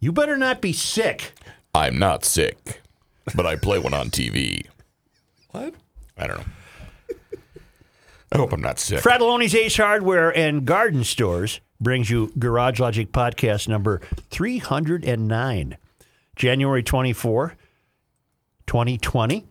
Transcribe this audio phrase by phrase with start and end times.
[0.00, 1.32] You better not be sick.
[1.74, 2.82] I'm not sick,
[3.34, 4.66] but I play one on TV.
[5.50, 5.74] What?
[6.16, 6.44] I don't know.
[8.30, 9.02] I hope I'm not sick.
[9.02, 14.00] Frattallone's Ace Hardware and Garden Stores brings you Garage Logic podcast number
[14.30, 15.76] 309,
[16.36, 17.56] January 24,
[18.66, 19.46] 2020.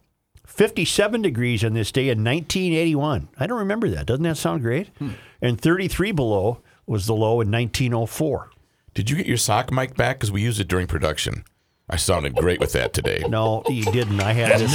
[0.46, 3.28] 57 degrees on this day in 1981.
[3.38, 4.06] I don't remember that.
[4.06, 4.88] Doesn't that sound great?
[4.98, 5.12] Hmm.
[5.42, 8.50] And 33 below was the low in 1904.
[8.98, 10.18] Did you get your sock mic back?
[10.18, 11.44] Because we used it during production.
[11.88, 13.24] I sounded great with that today.
[13.30, 14.20] No, you didn't.
[14.22, 14.74] I had this.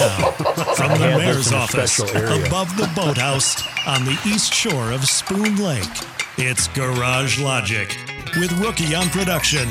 [0.77, 4.93] From the Yeah, mayor's that's in a office, above the boathouse on the east shore
[4.93, 5.82] of Spoon Lake,
[6.38, 7.88] it's Garage Logic
[8.38, 9.69] with Rookie on production,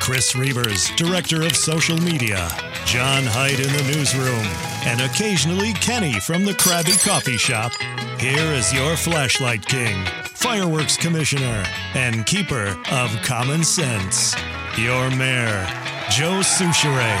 [0.00, 2.48] Chris Reuvers, director of social media,
[2.84, 4.44] John Hyde in the newsroom,
[4.84, 7.70] and occasionally Kenny from the Krabby Coffee Shop.
[8.18, 10.04] Here is your flashlight king,
[10.42, 11.64] fireworks commissioner,
[11.94, 14.34] and keeper of common sense,
[14.76, 15.64] your mayor,
[16.10, 17.20] Joe Soucheray.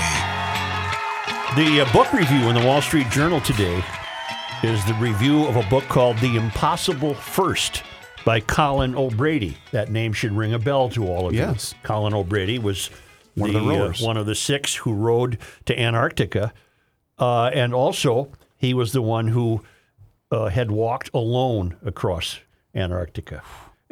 [1.54, 3.82] The uh, book review in the Wall Street Journal today
[4.64, 7.84] is the review of a book called The Impossible First
[8.24, 9.56] by Colin O'Brady.
[9.70, 11.72] That name should ring a bell to all of Yes.
[11.74, 11.78] you.
[11.84, 12.90] Colin O'Brady was
[13.36, 16.52] One of the uh, one of the six who rowed to Antarctica.
[17.18, 19.62] Uh, and also, he was the one who
[20.32, 22.40] uh, had walked alone across
[22.74, 23.42] Antarctica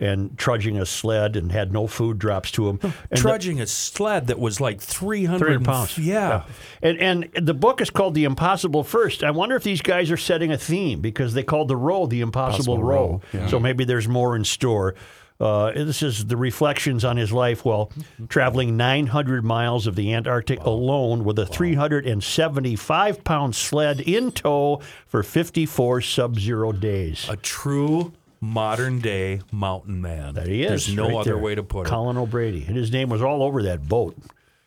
[0.00, 2.78] and trudging a sled and had no food drops to him.
[2.83, 5.98] And the- trudging a sled that was like 300, 300 pounds.
[5.98, 6.45] Yeah.
[6.83, 9.22] And and the book is called The Impossible First.
[9.22, 12.22] I wonder if these guys are setting a theme because they called the row The
[12.22, 13.06] Impossible, Impossible row.
[13.06, 13.47] Row, yeah.
[13.48, 14.94] So maybe there's more in store.
[15.39, 17.91] Uh, this is the reflections on his life while
[18.28, 25.22] traveling 900 miles of the Antarctic alone with a 375 pound sled in tow for
[25.22, 27.27] 54 sub zero days.
[27.28, 30.34] A true modern day mountain man.
[30.34, 30.69] That he is.
[30.69, 31.38] There's no right other there.
[31.38, 31.91] way to put it.
[31.91, 32.64] Colin O'Brady.
[32.66, 34.16] And his name was all over that boat.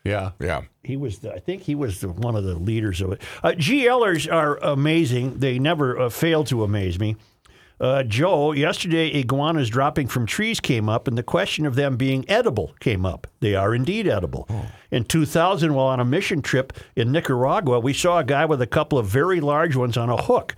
[0.04, 0.32] Yeah.
[0.38, 0.62] Yeah.
[0.82, 3.22] He was, the, I think, he was the, one of the leaders of it.
[3.42, 5.38] Uh, GLers are amazing.
[5.38, 7.16] They never uh, fail to amaze me.
[7.80, 12.24] Uh, Joe, yesterday iguanas dropping from trees came up, and the question of them being
[12.30, 13.26] edible came up.
[13.40, 14.48] They are indeed edible.
[14.92, 18.66] In 2000, while on a mission trip in Nicaragua, we saw a guy with a
[18.66, 20.54] couple of very large ones on a hook.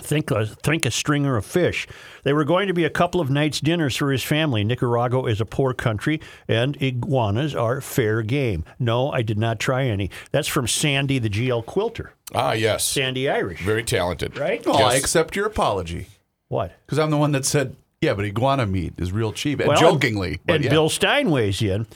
[0.00, 1.86] Think a, think a stringer of fish.
[2.24, 4.64] They were going to be a couple of nights' dinners for his family.
[4.64, 8.64] Nicaragua is a poor country, and iguanas are fair game.
[8.78, 10.10] No, I did not try any.
[10.30, 12.14] That's from Sandy, the GL quilter.
[12.34, 12.84] Ah, yes.
[12.86, 14.38] Sandy Irish, Very talented.
[14.38, 14.62] right?
[14.66, 16.06] Oh, I accept your apology
[16.48, 16.72] What?
[16.86, 19.60] because I'm the one that said, yeah, but iguana meat is real cheap.
[19.60, 20.40] And Well, jokingly.
[20.46, 20.70] but and yeah.
[20.70, 21.86] Bill Stein weighs in.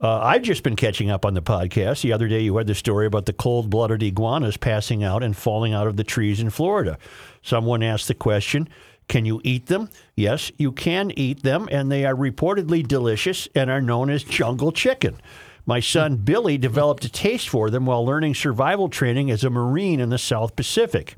[0.00, 2.02] Uh, I've just been catching up on the podcast.
[2.02, 5.34] The other day, you had the story about the cold blooded iguanas passing out and
[5.36, 6.98] falling out of the trees in Florida.
[7.44, 8.68] Someone asked the question
[9.06, 9.90] Can you eat them?
[10.16, 14.72] Yes, you can eat them, and they are reportedly delicious and are known as jungle
[14.72, 15.20] chicken.
[15.66, 20.00] My son Billy developed a taste for them while learning survival training as a Marine
[20.00, 21.16] in the South Pacific.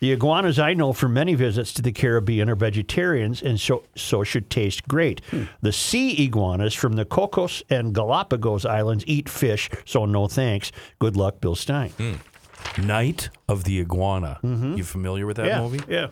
[0.00, 4.22] The iguanas I know from many visits to the Caribbean are vegetarians and so, so
[4.22, 5.20] should taste great.
[5.30, 5.44] Hmm.
[5.60, 10.70] The sea iguanas from the Cocos and Galapagos Islands eat fish, so no thanks.
[11.00, 11.90] Good luck, Bill Stein.
[11.90, 12.14] Hmm.
[12.78, 14.38] Night of the Iguana.
[14.42, 15.80] You familiar with that yeah, movie?
[15.88, 16.08] yeah.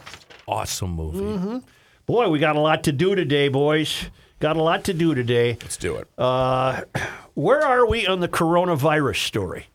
[0.46, 1.64] Awesome movie.
[2.06, 4.10] Boy, we got a lot to do today, boys.
[4.38, 5.56] Got a lot to do today.
[5.62, 6.08] Let's do it.
[7.34, 9.66] Where are we on the coronavirus story?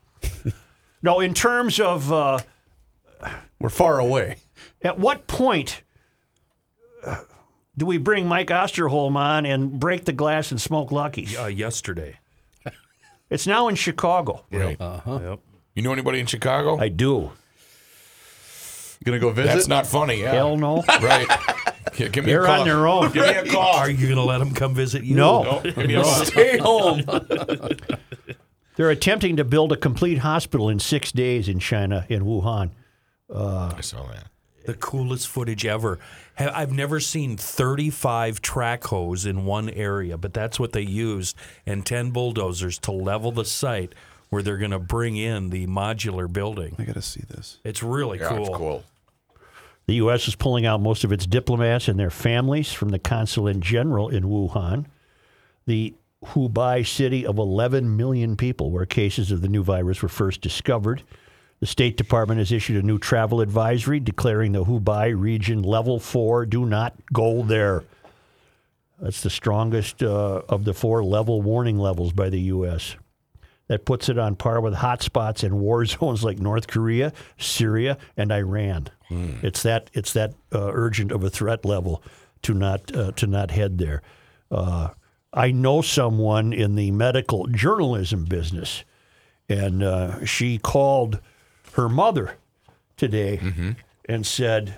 [1.02, 2.40] no, in terms of uh,
[3.60, 4.38] We're far away.
[4.84, 5.84] at what point
[7.06, 7.22] uh,
[7.78, 11.38] do we bring Mike Osterholm on and break the glass and smoke Luckies?
[11.38, 12.20] Uh, yesterday.
[13.30, 14.46] It's now in Chicago.
[14.52, 14.78] Right.
[14.80, 15.40] Yep.
[15.76, 16.78] You know anybody in Chicago?
[16.78, 17.32] I do.
[19.00, 19.48] You gonna go visit?
[19.54, 20.22] That's not funny.
[20.22, 20.34] Yeah.
[20.34, 20.84] Hell no.
[21.02, 21.28] Right.
[21.94, 22.62] Gi- Give me They're a call.
[22.62, 23.12] on their own.
[23.12, 23.76] Give me a call.
[23.76, 25.16] Are you going to let him come visit you?
[25.16, 25.44] No.
[25.44, 26.26] No, give me a call.
[26.26, 27.04] Stay home.
[28.78, 32.72] They're attempting to build a complete hospital in six days in China, in Wuhan.
[33.34, 34.28] Uh, I saw that.
[34.66, 36.00] The coolest footage ever.
[36.38, 41.36] Ha- I've never seen 35 track hose in one area, but that's what they used,
[41.66, 43.94] and 10 bulldozers to level the site
[44.32, 46.74] where they're going to bring in the modular building.
[46.80, 47.60] I gotta see this.
[47.64, 48.40] It's really Yeah, cool.
[48.48, 48.84] it's cool.
[49.88, 50.28] The U.S.
[50.28, 54.24] is pulling out most of its diplomats and their families from the consulate general in
[54.24, 54.86] Wuhan,
[55.68, 55.94] the
[56.28, 61.04] Hubei city of 11 million people where cases of the new virus were first discovered.
[61.60, 66.46] The State Department has issued a new travel advisory declaring the Hubei region level four.
[66.46, 67.84] Do not go there.
[69.02, 72.96] That's the strongest uh, of the four level warning levels by the U.S.
[73.72, 78.30] That puts it on par with hotspots and war zones like North Korea, Syria, and
[78.30, 78.90] Iran.
[79.42, 82.04] It's that it's that uh, urgent of a threat level
[82.42, 84.02] to not uh, to not head there.
[84.52, 84.90] Uh,
[85.34, 88.84] I know someone in the medical journalism business,
[89.48, 91.22] and uh, she called
[91.76, 92.36] her mother
[92.98, 93.40] today
[94.10, 94.74] and said,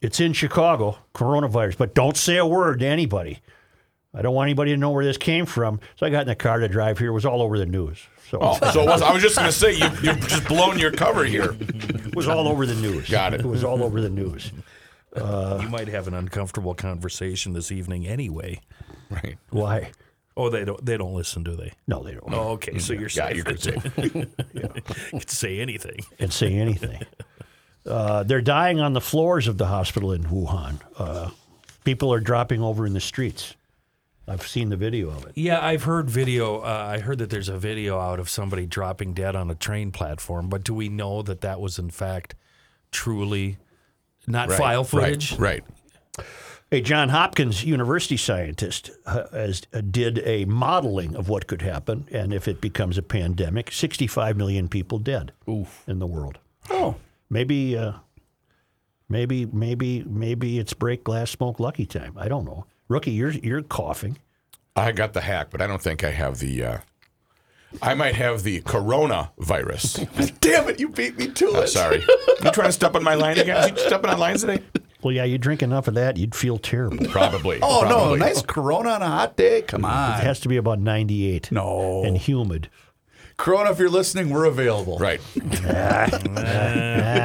[0.00, 3.40] It's in Chicago, coronavirus, but don't say a word to anybody.
[4.14, 5.78] I don't want anybody to know where this came from.
[5.96, 7.08] So I got in the car to drive here.
[7.08, 7.98] It was all over the news.
[8.28, 10.78] So Oh, so it was, I was just going to say, you, you've just blown
[10.78, 11.54] your cover here.
[11.60, 13.08] it was all over the news.
[13.08, 13.40] Got it.
[13.40, 14.50] It was all over the news.
[15.16, 18.60] you might have an uncomfortable conversation this evening anyway.
[19.10, 19.38] Right.
[19.50, 19.92] Why?
[20.36, 20.84] Oh, they don't.
[20.84, 21.72] They don't listen, do they?
[21.88, 22.32] No, they don't.
[22.32, 22.78] Oh, okay.
[22.78, 23.36] So you're Yeah, safe.
[23.36, 23.74] you could say.
[25.12, 26.00] You could say anything.
[26.20, 27.02] and say anything.
[27.84, 30.80] Uh, they're dying on the floors of the hospital in Wuhan.
[30.96, 31.30] Uh,
[31.84, 33.54] people are dropping over in the streets.
[34.30, 35.32] I've seen the video of it.
[35.34, 36.60] Yeah, I've heard video.
[36.60, 39.90] Uh, I heard that there's a video out of somebody dropping dead on a train
[39.90, 40.48] platform.
[40.48, 42.36] But do we know that that was in fact
[42.92, 43.58] truly
[44.28, 45.32] not Right, file footage?
[45.32, 45.64] Right.
[46.18, 46.26] right.
[46.72, 52.06] A John Hopkins University scientist uh, has, uh, did a modeling of what could happen,
[52.12, 56.38] and if it becomes a pandemic, 65 million people dead in the world.
[56.70, 56.94] Oh,
[57.28, 57.92] Maybe, uh,
[59.08, 62.14] maybe, maybe, maybe it's break glass, smoke lucky time.
[62.16, 62.66] I don't know.
[62.90, 64.18] Rookie, you're you're coughing.
[64.74, 66.64] I got the hack, but I don't think I have the.
[66.64, 66.78] Uh,
[67.80, 70.08] I might have the coronavirus.
[70.40, 70.80] damn it!
[70.80, 71.68] You beat me to I'm it.
[71.68, 72.04] sorry.
[72.42, 73.68] You trying to step on my line again?
[73.68, 74.62] You stepping on lines today?
[75.02, 77.06] Well, yeah, you drink enough of that, you'd feel terrible.
[77.06, 77.60] Probably.
[77.62, 77.88] Oh no!
[77.88, 78.18] Probably.
[78.18, 79.62] Nice Corona on a hot day.
[79.62, 80.12] Come on.
[80.12, 81.52] It on, has to be about 98.
[81.52, 82.02] No.
[82.02, 82.70] And humid.
[83.40, 83.70] Corona.
[83.70, 84.98] If you're listening, we're available.
[84.98, 85.20] Right.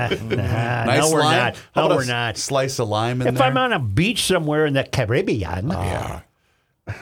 [0.06, 1.38] Nah, Nice no, we're lime.
[1.38, 1.56] not.
[1.74, 2.38] How No, about we're a not.
[2.38, 3.34] Slice of lime in there.
[3.34, 3.48] If there.
[3.48, 6.24] I'm on a beach somewhere in the Caribbean, ah.
[6.88, 6.94] Yeah.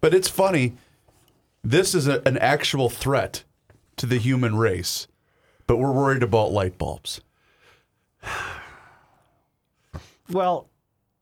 [0.00, 0.74] But it's funny.
[1.64, 3.42] This is a, an actual threat
[3.96, 5.08] to the human race,
[5.66, 7.20] but we're worried about light bulbs.
[10.30, 10.68] well,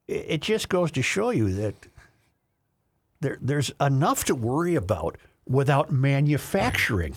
[0.07, 1.75] it, it just goes to show you that
[3.21, 5.17] there, there's enough to worry about
[5.49, 7.17] without manufacturing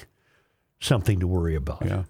[0.80, 1.84] something to worry about.
[1.86, 2.04] Yeah.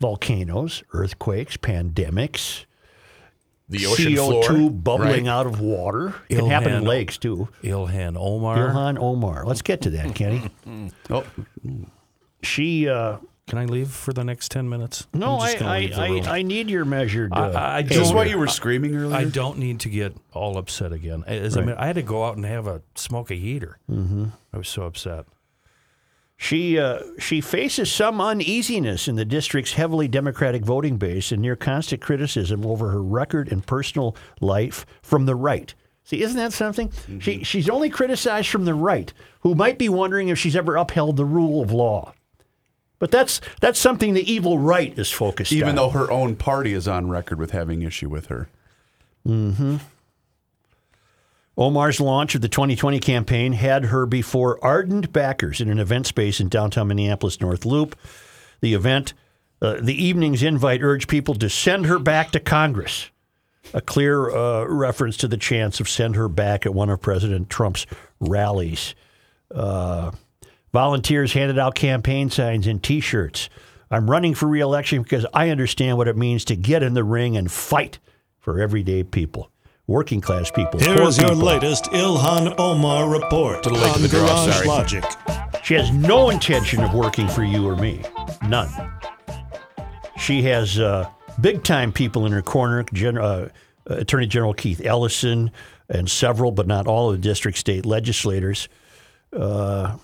[0.00, 2.64] Volcanoes, earthquakes, pandemics,
[3.68, 4.70] The ocean CO2 floor.
[4.70, 5.30] bubbling right?
[5.32, 6.14] out of water.
[6.30, 7.48] It Can happen in lakes too.
[7.62, 8.56] Ilhan Omar.
[8.70, 9.44] Ilhan Omar.
[9.44, 10.50] Let's get to that, Kenny.
[11.10, 11.24] Oh,
[12.42, 13.18] She uh,
[13.50, 15.08] Can I leave for the next ten minutes?
[15.12, 17.32] No, I'm I, I, I, need your measured.
[17.32, 19.16] Uh, I- I is this why you were screaming earlier?
[19.16, 21.24] I don't need to get all upset again.
[21.26, 23.78] As I, mean, I had to go out and have a smoke a heater.
[23.90, 24.26] Mm-hmm.
[24.52, 25.26] I was so upset.
[26.36, 31.56] she uh, she faces some uneasiness in the district's heavily Democratic voting base and near
[31.56, 35.74] constant criticism over her record and personal life from the right.
[36.04, 36.92] See, isn't that something?
[37.18, 41.16] She she's only criticized from the right, who might be wondering if she's ever upheld
[41.16, 42.14] the rule of law.
[43.00, 45.68] But that's that's something the evil right is focused Even on.
[45.70, 48.48] Even though her own party is on record with having issue with her.
[49.26, 49.78] Hmm.
[51.56, 56.40] Omar's launch of the 2020 campaign had her before ardent backers in an event space
[56.40, 57.96] in downtown Minneapolis North Loop.
[58.60, 59.14] The event,
[59.60, 63.10] uh, the evening's invite urged people to send her back to Congress.
[63.74, 67.50] A clear uh, reference to the chance of send her back at one of President
[67.50, 67.86] Trump's
[68.20, 68.94] rallies.
[69.54, 70.12] Uh,
[70.72, 73.48] volunteers handed out campaign signs and T-shirts.
[73.90, 77.36] I'm running for reelection because I understand what it means to get in the ring
[77.36, 77.98] and fight
[78.38, 79.50] for everyday people,
[79.86, 80.78] working class people.
[80.78, 81.44] Here poor is your people.
[81.44, 84.66] latest Ilhan Omar report To the lake on of the draw, Garage.
[84.66, 85.04] Logic.
[85.64, 88.02] She has no intention of working for you or me.
[88.48, 88.68] None.
[90.18, 91.08] She has uh,
[91.40, 93.48] big time people in her corner Gen- uh,
[93.86, 95.50] Attorney General Keith Ellison
[95.88, 98.68] and several, but not all, of the district state legislators.
[99.32, 99.96] Uh,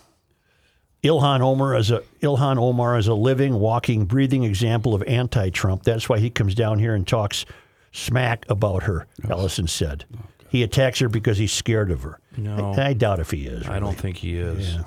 [1.07, 5.83] Ilhan Omar is a Ilhan Omar is a living, walking, breathing example of anti-Trump.
[5.83, 7.47] That's why he comes down here and talks
[7.93, 9.07] smack about her.
[9.29, 10.05] Ellison said
[10.49, 12.19] he attacks her because he's scared of her.
[12.37, 12.73] No.
[12.73, 13.67] I, I doubt if he is.
[13.69, 14.79] I don't think he is.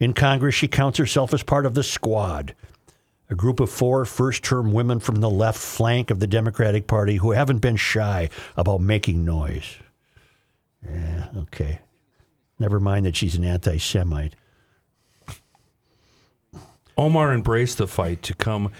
[0.00, 2.54] In Congress, she counts herself as part of the squad,
[3.28, 7.16] a group of four first term women from the left flank of the Democratic Party
[7.16, 9.76] who haven't been shy about making noise.
[10.88, 11.80] Yeah, okay.
[12.58, 14.34] Never mind that she's an anti Semite.
[16.98, 18.72] Omar embraced the fight to come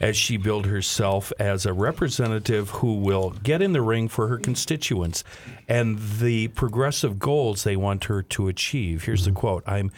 [0.00, 4.38] as she billed herself as a representative who will get in the ring for her
[4.38, 5.24] constituents
[5.68, 9.04] and the progressive goals they want her to achieve.
[9.04, 9.90] Here's the quote I'm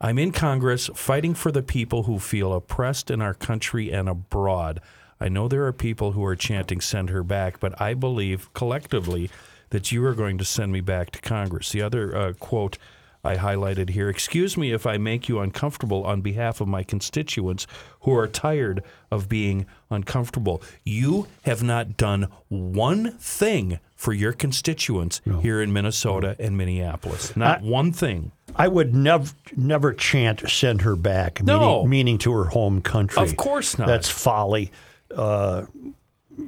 [0.00, 4.80] I'm in Congress fighting for the people who feel oppressed in our country and abroad.
[5.18, 9.30] I know there are people who are chanting send her back, but I believe collectively
[9.70, 11.72] that you are going to send me back to Congress.
[11.72, 12.78] The other uh, quote
[13.26, 14.08] I highlighted here.
[14.08, 17.66] Excuse me if I make you uncomfortable on behalf of my constituents
[18.00, 20.62] who are tired of being uncomfortable.
[20.84, 27.36] You have not done one thing for your constituents here in Minnesota and Minneapolis.
[27.36, 28.32] Not one thing.
[28.54, 31.58] I would never never chant send her back, No.
[31.58, 33.22] meaning, meaning to her home country.
[33.22, 33.88] Of course not.
[33.88, 34.70] That's folly.
[35.14, 35.66] Uh,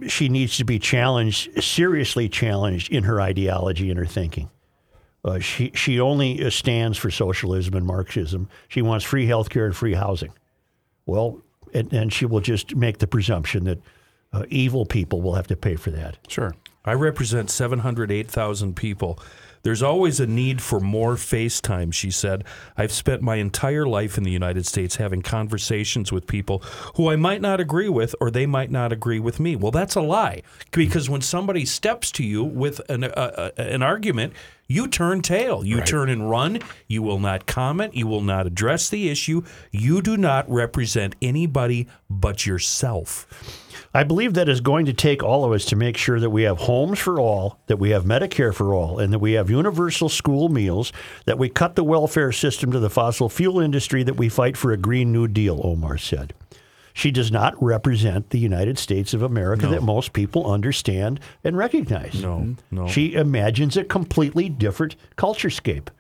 [0.07, 4.51] she needs to be challenged, seriously challenged in her ideology and her thinking.
[5.29, 8.49] Uh, she she only uh, stands for socialism and Marxism.
[8.69, 10.33] She wants free health care and free housing.
[11.07, 11.43] Well,
[11.75, 13.79] and, and she will just make the presumption that
[14.33, 16.19] uh, evil people will have to pay for that.
[16.29, 16.55] Sure.
[16.85, 19.19] I represent 708,000 people.
[19.63, 22.45] There's always a need for more FaceTime, she said.
[22.77, 26.61] I've spent my entire life in the United States having conversations with people
[26.95, 29.57] who I might not agree with or they might not agree with me.
[29.57, 33.83] Well, that's a lie because when somebody steps to you with an, uh, uh, an
[33.83, 34.33] argument,
[34.69, 35.65] you turn tail.
[35.65, 36.61] You turn and run.
[36.87, 37.95] You will not comment.
[37.95, 39.43] You will not address the issue.
[39.71, 43.27] You do not represent anybody but yourself.
[43.95, 46.43] I believe that is going to take all of us to make sure that we
[46.43, 50.11] have homes for all, that we have Medicare for all, and that we have universal
[50.11, 50.93] school meals,
[51.25, 54.71] that we cut the welfare system to the fossil fuel industry, that we fight for
[54.73, 56.35] a Green New Deal, Omar said.
[56.99, 62.21] She does not represent the United States of America that most people understand and recognize.
[62.21, 62.89] No, no.
[62.89, 65.93] She imagines a completely different culture scape,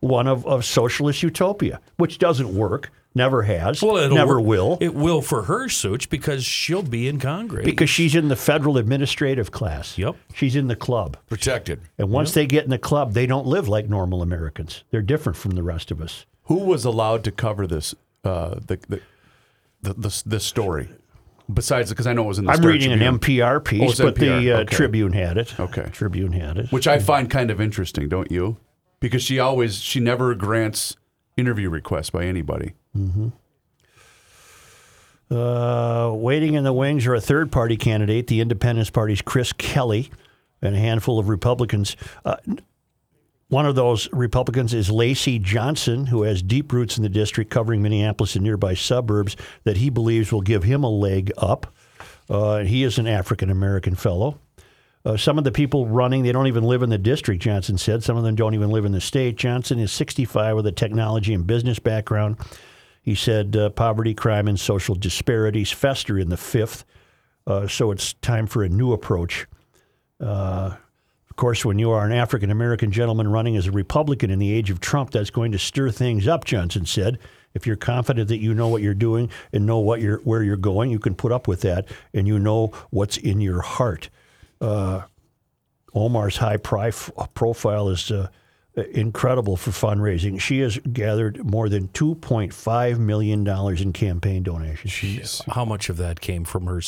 [0.00, 4.78] one of, of socialist utopia, which doesn't work, never has, Well, it'll never work- will.
[4.82, 7.64] It will for her, Such, because she'll be in Congress.
[7.64, 9.96] Because she's in the federal administrative class.
[9.96, 10.16] Yep.
[10.34, 11.16] She's in the club.
[11.30, 11.80] Protected.
[11.96, 14.84] And once they get in the club, they don't live like normal Americans.
[14.90, 16.26] They're different from the rest of us.
[16.44, 17.94] Who was allowed to cover this?
[18.22, 19.00] Uh, the, the
[19.82, 20.88] the the this story.
[21.52, 23.60] Besides, because I know it was in the I'm Star reading Tribune, an NPR Oh,
[23.60, 24.74] piece, it's but the uh, Okay.
[24.76, 25.58] Tribune had it.
[25.60, 25.88] Okay.
[25.92, 26.70] Tribune had it.
[26.72, 28.56] which I find kind of interesting, don't you?
[29.00, 30.96] Because she always she never grants
[31.36, 32.72] interview requests by anybody.
[35.30, 40.10] Uh, waiting in the wings are a third party candidate, the Independence Party's Chris Kelly,
[40.60, 41.96] and a handful of Republicans.
[42.24, 42.36] Uh,
[43.52, 47.82] one of those Republicans is Lacey Johnson, who has deep roots in the district covering
[47.82, 51.66] Minneapolis and nearby suburbs that he believes will give him a leg up.
[52.30, 54.40] Uh, he is an African American fellow.
[55.04, 58.02] Uh, some of the people running, they don't even live in the district, Johnson said.
[58.02, 59.36] Some of them don't even live in the state.
[59.36, 62.38] Johnson is 65 with a technology and business background.
[63.02, 66.86] He said uh, poverty, crime, and social disparities fester in the fifth.
[67.46, 69.46] Uh, so it's time for a new approach.
[70.18, 70.76] Uh,
[71.32, 74.52] of course, when you are an African American gentleman running as a Republican in the
[74.52, 77.18] age of Trump, that's going to stir things up, Johnson said.
[77.54, 80.58] If you're confident that you know what you're doing and know what you're, where you're
[80.58, 84.10] going, you can put up with that and you know what's in your heart.
[84.60, 85.04] Uh,
[85.94, 88.28] Omar's high prof- profile is uh,
[88.90, 90.38] incredible for fundraising.
[90.38, 94.92] She has gathered more than $2.5 million in campaign donations.
[95.48, 96.82] How much of that came from her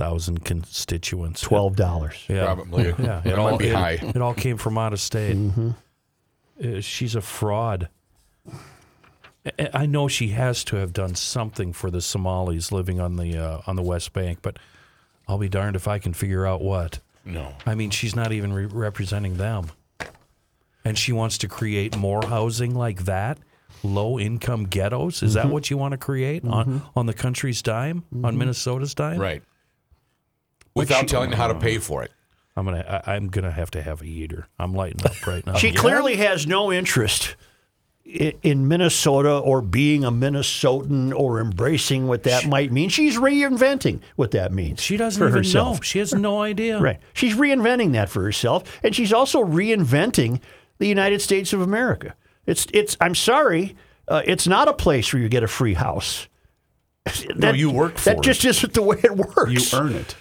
[0.00, 1.44] 708,000 constituents?
[1.44, 2.28] $12.
[2.28, 2.44] Yeah.
[2.44, 2.84] Probably.
[2.98, 3.98] Yeah, That might be it, high.
[4.02, 5.36] It all came from out of state.
[6.62, 7.88] Uh, she's a fraud.
[9.58, 13.38] I- I know she has to have done something for the Somalis living on the
[13.38, 14.58] uh, on the West Bank, but
[15.26, 17.00] I'll be darned if I can figure out what.
[17.24, 17.54] No.
[17.64, 19.70] I mean, she's not even re- representing them,
[20.84, 23.38] and she wants to create more housing like that,
[23.82, 25.22] low income ghettos.
[25.22, 29.18] Is that what you want to create on on the country's dime, on Minnesota's dime?
[29.18, 29.42] Right.
[30.80, 32.10] Without telling you how to pay for it.
[32.56, 34.48] I'm gonna I, I'm gonna have to have a heater.
[34.58, 35.54] I'm lighting up right now.
[35.54, 37.36] She clearly has no interest
[38.06, 42.88] i- in Minnesota or being a Minnesotan or embracing what that might mean.
[42.88, 44.80] She's reinventing what that means.
[44.82, 45.76] She doesn't for even herself.
[45.78, 45.82] know.
[45.82, 46.80] She has no idea.
[46.82, 46.98] Right.
[47.14, 50.40] She's reinventing that for herself, and she's also reinventing
[50.78, 52.14] the United States of America.
[52.46, 52.96] It's it's.
[53.00, 53.76] I'm sorry,
[54.08, 56.26] uh, it's not a place where you get a free house.
[57.36, 58.22] No, you work for that it.
[58.22, 59.50] just isn't the way it works.
[59.72, 60.16] You earn it.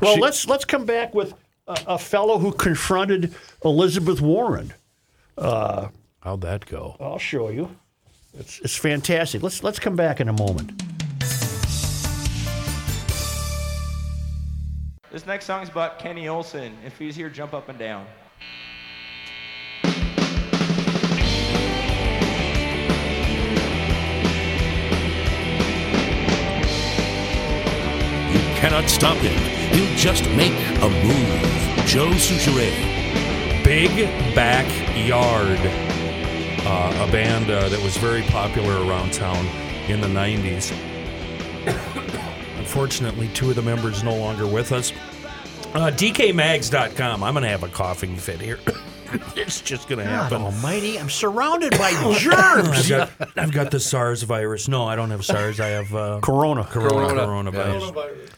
[0.00, 1.34] Well, She- let's let's come back with
[1.66, 4.72] a, a fellow who confronted Elizabeth Warren.
[5.36, 5.88] Uh,
[6.20, 6.96] How'd that go?
[7.00, 7.74] I'll show you.
[8.38, 9.42] It's it's fantastic.
[9.42, 10.82] Let's let's come back in a moment.
[15.10, 16.72] This next song is about Kenny Olson.
[16.86, 18.06] If he's here, jump up and down.
[28.32, 29.59] You cannot stop him.
[29.72, 31.86] He'll just make a move.
[31.86, 33.00] Joe Soucheray.
[33.64, 33.90] Big
[34.34, 35.58] Backyard,
[36.66, 39.46] uh, a band uh, that was very popular around town
[39.88, 40.72] in the 90s.
[42.58, 44.92] Unfortunately, two of the members no longer with us.
[45.74, 47.22] Uh, DKMags.com.
[47.22, 48.58] I'm going to have a coughing fit here.
[49.36, 50.42] it's just going to God happen.
[50.42, 52.90] almighty, I'm surrounded by germs.
[52.90, 54.68] I've got, I've got the SARS virus.
[54.68, 55.60] No, I don't have SARS.
[55.60, 56.64] I have uh, Corona.
[56.64, 58.30] corona, coronavirus.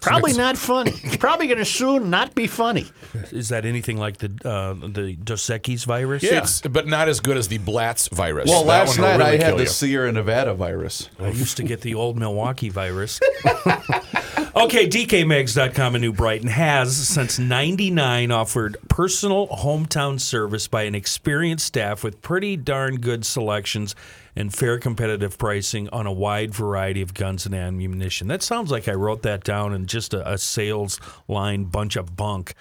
[0.00, 0.92] Probably not funny.
[1.18, 2.86] Probably going to soon not be funny.
[3.32, 6.22] Is that anything like the uh, the Dos Equis virus?
[6.24, 8.48] It's, but not as good as the Blatz virus.
[8.48, 9.68] Well, That last one will night I really had kill the you.
[9.68, 11.08] Sierra Nevada virus.
[11.18, 13.20] I used to get the old Milwaukee virus.
[13.44, 21.66] okay, DKMags.com in New Brighton has, since 99, offered personal hometown service by an experienced
[21.66, 23.94] staff with pretty darn good selections
[24.36, 28.28] and fair competitive pricing on a wide variety of guns and ammunition.
[28.28, 32.16] That sounds like I wrote that down in just a, a sales line bunch of
[32.16, 32.54] bunk.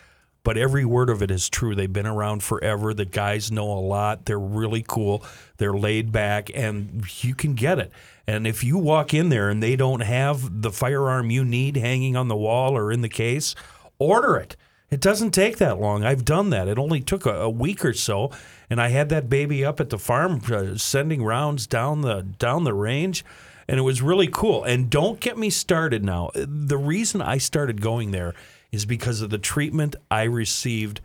[0.44, 1.76] But every word of it is true.
[1.76, 2.94] They've been around forever.
[2.94, 4.26] The guys know a lot.
[4.26, 5.22] They're really cool.
[5.58, 7.92] They're laid back, and you can get it.
[8.28, 12.16] And if you walk in there and they don't have the firearm you need hanging
[12.16, 13.56] on the wall or in the case,
[14.00, 14.56] order it.
[14.90, 16.06] It doesn't take that long.
[16.06, 16.70] I've done that.
[16.70, 18.32] It only took a, a week or so,
[18.70, 22.64] and I had that baby up at the farm uh, sending rounds down the down
[22.64, 23.24] the range,
[23.68, 24.64] and it was really cool.
[24.64, 26.32] And don't get me started now.
[26.36, 28.34] The reason I started going there
[28.72, 31.02] is because of the treatment I received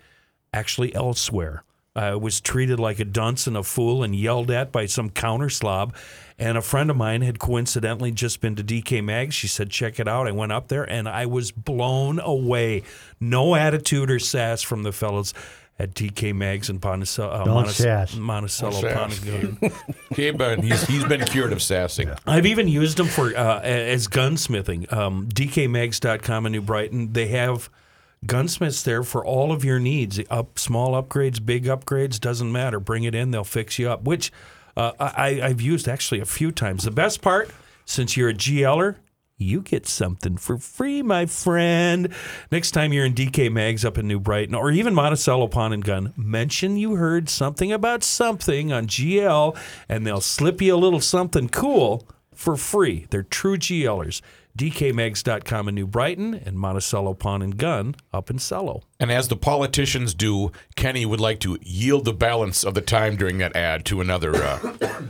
[0.53, 1.63] actually elsewhere.
[1.95, 5.51] I was treated like a dunce and a fool and yelled at by some counter
[5.51, 5.95] slob.
[6.39, 9.33] And a friend of mine had coincidentally just been to DK Mag.
[9.33, 10.27] She said, check it out.
[10.27, 12.83] I went up there and I was blown away.
[13.21, 15.35] No attitude or sass from the fellows
[15.83, 17.33] at DK Mags and Ponticello.
[17.33, 18.15] Uh, Don't Montice- sass.
[18.17, 18.81] Monticello.
[18.81, 19.19] Sass.
[19.19, 19.73] Ponticello.
[20.13, 22.11] Okay, but he's, he's been cured of sassing.
[22.27, 24.93] I've even used them for uh, as gunsmithing.
[24.93, 27.71] Um, DKMags.com in New Brighton, they have
[28.27, 30.21] gunsmiths there for all of your needs.
[30.31, 32.79] Up small upgrades, big upgrades, doesn't matter.
[32.79, 34.03] Bring it in, they'll fix you up.
[34.05, 34.31] Which
[34.77, 36.85] uh, I, I've used actually a few times.
[36.85, 37.51] The best part,
[37.87, 38.97] since you're a GLer,
[39.43, 42.09] you get something for free, my friend.
[42.51, 45.85] Next time you're in DK Mags up in New Brighton or even Monticello Pawn and
[45.85, 49.57] Gun, mention you heard something about something on GL
[49.89, 53.07] and they'll slip you a little something cool for free.
[53.11, 54.21] They're true GLers.
[54.57, 58.83] DKMags.com in New Brighton and Monticello Pawn and Gun up in Cello.
[59.01, 63.17] And as the politicians do, Kenny would like to yield the balance of the time
[63.17, 64.35] during that ad to another.
[64.35, 65.03] Uh,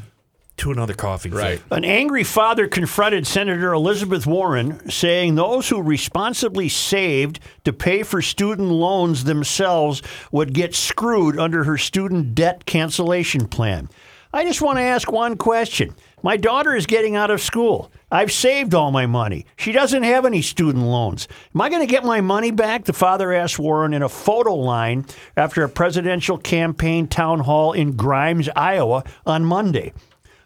[0.58, 1.30] To another coffee.
[1.30, 1.60] right.
[1.72, 8.22] An angry father confronted Senator Elizabeth Warren, saying those who responsibly saved to pay for
[8.22, 13.88] student loans themselves would get screwed under her student debt cancellation plan.
[14.32, 15.94] I just want to ask one question.
[16.22, 17.90] My daughter is getting out of school.
[18.10, 19.46] I've saved all my money.
[19.56, 21.26] She doesn't have any student loans.
[21.54, 22.84] Am I going to get my money back?
[22.84, 27.96] The father asked Warren in a photo line after a presidential campaign town hall in
[27.96, 29.92] Grimes, Iowa on Monday.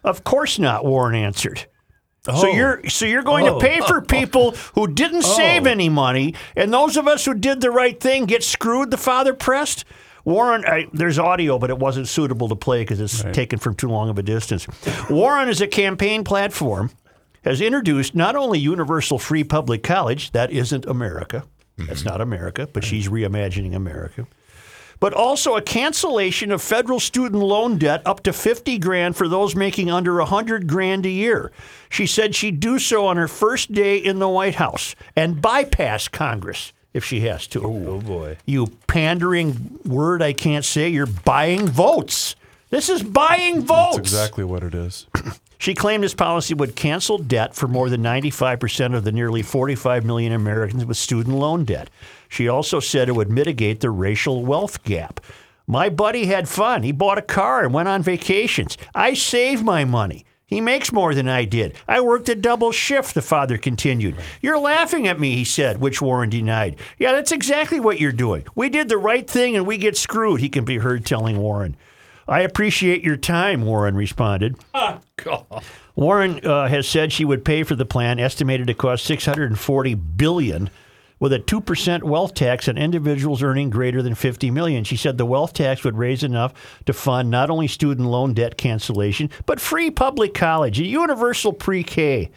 [0.07, 1.65] Of course not, Warren answered.
[2.23, 2.53] So oh.
[2.53, 3.59] you're so you're going Oh.
[3.59, 5.69] to pay for people who didn't save oh.
[5.69, 8.91] any money, and those of us who did the right thing get screwed.
[8.91, 9.85] The father pressed.
[10.25, 13.87] Warren, I, there's audio, but it wasn't suitable to play because it's taken from too
[13.87, 14.67] long of a distance.
[15.09, 16.91] Warren, as a campaign platform,
[17.45, 21.45] has introduced not only universal free public college, that isn't America,
[21.77, 22.09] that's mm-hmm.
[22.09, 24.27] not America, but she's reimagining America
[24.99, 29.55] but also a cancellation of federal student loan debt up to 50 grand for those
[29.55, 31.51] making under 100 grand a year.
[31.89, 36.07] She said she'd do so on her first day in the White House and bypass
[36.07, 37.63] Congress if she has to.
[37.63, 38.37] Oh, boy.
[38.45, 42.35] You pandering word I can't say, you're buying votes.
[42.69, 43.97] This is buying votes.
[43.97, 45.05] That's exactly what it is.
[45.59, 50.05] She claimed this policy would cancel debt for more than 95% of the nearly 45
[50.05, 51.89] million Americans with student loan debt.
[52.29, 55.19] She also said it would mitigate the racial wealth gap.
[55.65, 56.83] My buddy had fun.
[56.83, 58.77] He bought a car and went on vacations.
[58.95, 60.25] I saved my money.
[60.45, 61.75] He makes more than I did.
[61.89, 64.15] I worked a double shift, the father continued.
[64.41, 66.77] You're laughing at me, he said, which Warren denied.
[66.97, 68.45] Yeah, that's exactly what you're doing.
[68.55, 71.75] We did the right thing and we get screwed, he can be heard telling Warren.
[72.29, 74.55] I appreciate your time, Warren responded.
[74.73, 75.63] "Oh God."
[75.95, 80.69] Warren uh, has said she would pay for the plan, estimated to cost 640 billion,
[81.19, 84.83] with a two percent wealth tax on individuals earning greater than 50 million.
[84.83, 86.53] She said the wealth tax would raise enough
[86.85, 92.29] to fund not only student loan debt cancellation, but free public college, a universal pre-K.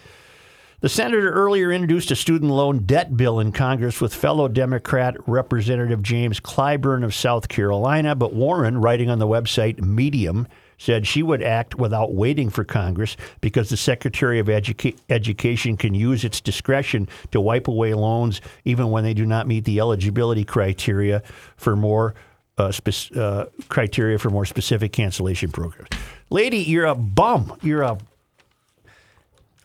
[0.81, 6.03] The senator earlier introduced a student loan debt bill in Congress with fellow Democrat Representative
[6.03, 10.49] James Clyburn of South Carolina, but Warren, writing on the website Medium,
[10.81, 15.95] said she would act without waiting for Congress because the Secretary of Educa- Education can
[15.95, 20.43] use its discretion to wipe away loans even when they do not meet the eligibility
[20.43, 21.23] criteria
[21.59, 22.15] for more
[22.57, 25.91] uh, spec- uh, criteria for more specific cancellation programs.
[26.31, 27.55] Lady, you're a bum.
[27.61, 27.99] You're a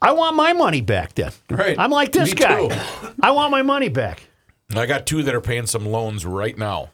[0.02, 1.32] I want my money back then.
[1.50, 1.80] Right.
[1.80, 2.68] I'm like this Me guy.
[2.68, 2.76] too.
[3.24, 4.28] I want my money back.
[4.76, 6.90] I got two that are paying some loans right now.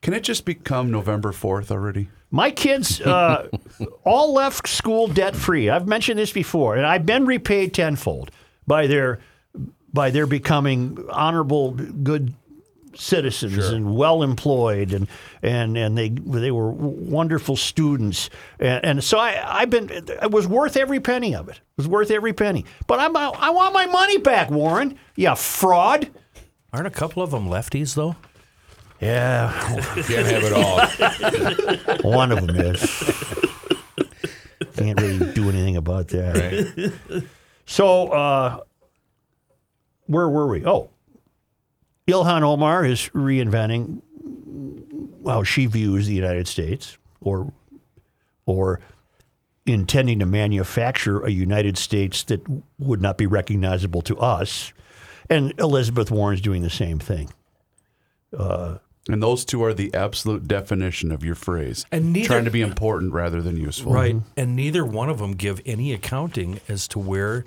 [0.00, 2.08] Can it just become November 4th already?
[2.30, 3.48] My kids uh,
[4.04, 5.70] all left school debt free.
[5.70, 8.30] I've mentioned this before, and I've been repaid tenfold
[8.66, 9.20] by their
[9.92, 12.34] by their becoming honorable, good
[12.94, 15.08] citizens and well employed, and
[15.42, 20.46] and and they they were wonderful students, and, and so I I've been it was
[20.46, 21.56] worth every penny of it.
[21.56, 22.64] It was worth every penny.
[22.86, 24.98] But I'm I want my money back, Warren.
[25.16, 26.10] Yeah, fraud.
[26.72, 28.16] Aren't a couple of them lefties though?
[29.00, 29.52] Yeah,
[29.94, 32.10] Can't have it all.
[32.10, 32.80] One of them is.
[34.76, 36.92] Can't really do anything about that.
[37.64, 38.60] So, uh,
[40.06, 40.66] where were we?
[40.66, 40.90] Oh,
[42.08, 44.02] Ilhan Omar is reinventing
[45.26, 47.52] how she views the United States, or,
[48.46, 48.80] or
[49.66, 52.40] intending to manufacture a United States that
[52.78, 54.72] would not be recognizable to us.
[55.28, 57.28] And Elizabeth Warren's doing the same thing.
[59.08, 61.86] And those two are the absolute definition of your phrase.
[61.90, 63.92] And neither- trying to be important rather than useful.
[63.92, 64.16] Right.
[64.36, 67.44] And neither one of them give any accounting as to where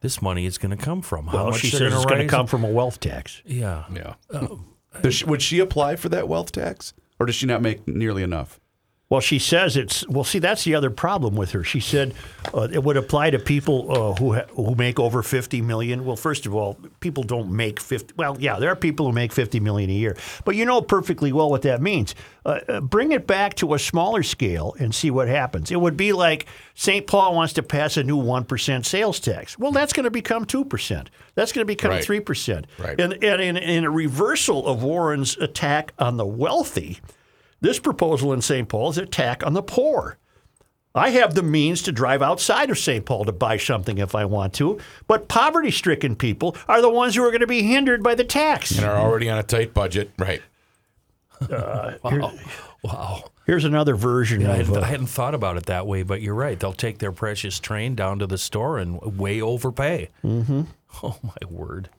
[0.00, 1.26] this money is going to come from.
[1.26, 3.42] How Well, much she they're says gonna it's going to come from a wealth tax.
[3.44, 3.84] Yeah.
[3.94, 4.14] Yeah.
[4.32, 4.56] Uh,
[5.02, 8.22] does she, would she apply for that wealth tax, or does she not make nearly
[8.22, 8.58] enough?
[9.12, 10.24] Well, she says it's well.
[10.24, 11.62] See, that's the other problem with her.
[11.62, 12.14] She said
[12.54, 16.06] uh, it would apply to people uh, who ha- who make over fifty million.
[16.06, 18.14] Well, first of all, people don't make fifty.
[18.16, 21.30] Well, yeah, there are people who make fifty million a year, but you know perfectly
[21.30, 22.14] well what that means.
[22.46, 25.70] Uh, uh, bring it back to a smaller scale and see what happens.
[25.70, 27.06] It would be like St.
[27.06, 29.58] Paul wants to pass a new one percent sales tax.
[29.58, 31.10] Well, that's going to become two percent.
[31.34, 32.66] That's going to become three percent.
[32.78, 32.98] Right.
[32.98, 36.98] And, and in, in a reversal of Warren's attack on the wealthy.
[37.62, 38.68] This proposal in St.
[38.68, 40.18] Paul is an attack on the poor.
[40.94, 43.06] I have the means to drive outside of St.
[43.06, 47.14] Paul to buy something if I want to, but poverty stricken people are the ones
[47.14, 48.72] who are going to be hindered by the tax.
[48.72, 50.10] And are already on a tight budget.
[50.18, 50.42] Right.
[52.82, 53.30] Wow.
[53.46, 54.56] Here's another version I of.
[54.66, 56.58] hadn't, uh, I hadn't thought about it that way, but you're right.
[56.58, 60.08] They'll take their precious train down to the store and way overpay.
[60.24, 60.62] Mm-hmm.
[61.02, 61.90] Oh, my word.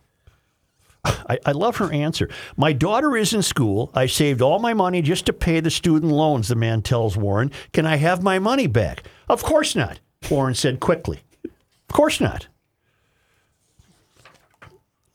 [1.06, 2.30] I, I love her answer.
[2.56, 3.92] My daughter is in school.
[3.94, 7.52] I saved all my money just to pay the student loans, the man tells Warren.
[7.72, 9.04] Can I have my money back?
[9.28, 11.22] Of course not, Warren said quickly.
[11.44, 12.48] Of course not.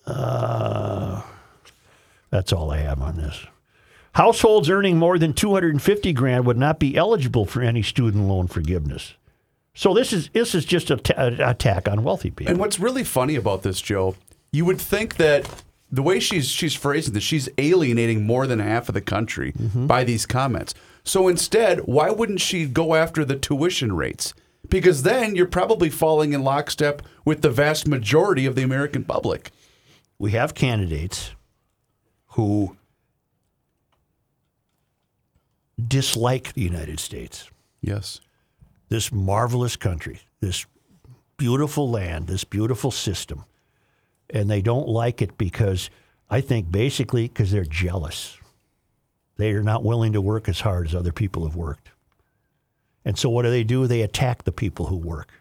[0.06, 1.22] Uh,
[2.30, 3.46] that's all I have on this.
[4.14, 9.14] Households earning more than 250 grand would not be eligible for any student loan forgiveness.
[9.74, 12.50] So this is this is just a ta- an attack on wealthy people.
[12.50, 14.16] And what's really funny about this, Joe,
[14.50, 18.88] you would think that the way she's she's phrasing this, she's alienating more than half
[18.88, 19.86] of the country mm-hmm.
[19.86, 20.74] by these comments.
[21.04, 24.34] So instead, why wouldn't she go after the tuition rates?
[24.68, 29.50] Because then you're probably falling in lockstep with the vast majority of the American public.
[30.18, 31.30] we have candidates
[32.32, 32.76] who
[35.86, 37.48] dislike the United States,
[37.80, 38.20] Yes.
[38.88, 40.66] this marvelous country, this
[41.36, 43.44] beautiful land, this beautiful system.
[44.30, 45.90] And they don't like it because
[46.28, 48.38] I think basically because they're jealous.
[49.36, 51.90] They are not willing to work as hard as other people have worked.
[53.04, 53.86] And so what do they do?
[53.86, 55.32] They attack the people who work.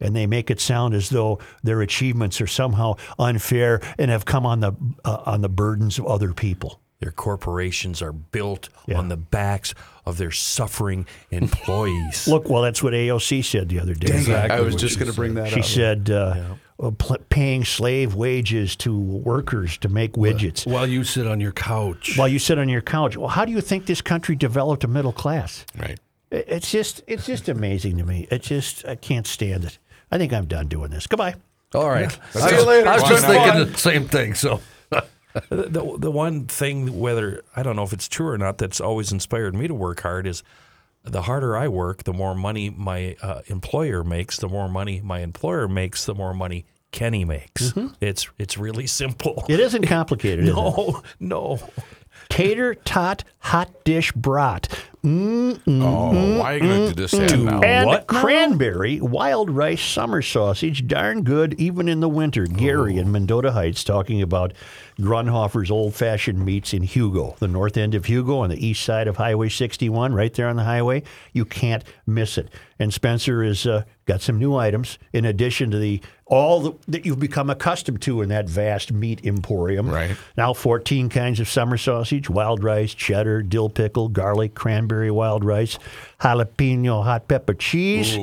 [0.00, 4.46] And they make it sound as though their achievements are somehow unfair and have come
[4.46, 4.72] on the
[5.04, 6.80] uh, on the burdens of other people.
[7.00, 8.98] Their corporations are built Yeah.
[8.98, 9.72] on the backs
[10.04, 12.26] of their suffering employees.
[12.28, 14.34] Look, well, that's what AOC said the other day.
[14.50, 15.66] I was just going to bring that She up.
[15.66, 21.26] said uh, uh, pl- paying slave wages to workers to make widgets While you sit
[21.26, 22.14] on your couch.
[22.16, 23.16] while you sit on your couch.
[23.16, 25.64] Well, how do you think this country developed a middle class?
[25.78, 25.98] Right.
[26.30, 28.26] It's just it's just amazing to me.
[28.30, 29.78] It just I can't stand it.
[30.10, 31.06] I think I'm done doing this.
[31.06, 31.36] Goodbye.
[31.74, 32.10] All right.
[32.32, 32.88] See I you was, later.
[32.88, 34.34] I was just thinking the same thing.
[34.34, 34.60] So
[35.50, 39.12] the, the, one thing, whether I don't know if it's true or not, that's always
[39.12, 40.42] inspired me to work hard is
[41.04, 45.20] the harder I work, the more money my uh, employer makes, the more money my
[45.20, 47.72] employer makes, the more money Kenny makes.
[48.00, 49.44] It's it's really simple.
[49.48, 50.46] It isn't complicated.
[50.48, 51.60] is no, no.
[52.28, 54.68] Tater tot hot dish brat.
[55.04, 57.60] Mm, Oh, why are you going to do this ad now?
[57.60, 58.06] And What?
[58.08, 62.44] cranberry wild rice summer sausage, darn good even in the winter.
[62.46, 64.52] Gary in Mendota Heights talking about
[65.00, 69.06] Grundhofer's old fashioned meats in Hugo, the north end of Hugo on the east side
[69.06, 71.04] of Highway 61, right there on the highway.
[71.32, 72.48] You can't miss it.
[72.80, 77.06] And Spencer has uh, got some new items in addition to the all the, that
[77.06, 79.88] you've become accustomed to in that vast meat emporium.
[79.88, 80.16] Right.
[80.36, 85.78] Now 14 kinds of summer sausage, wild rice, cheddar, dill pickle, garlic, cranberry wild rice,
[86.20, 88.18] jalapeno hot pepper cheese,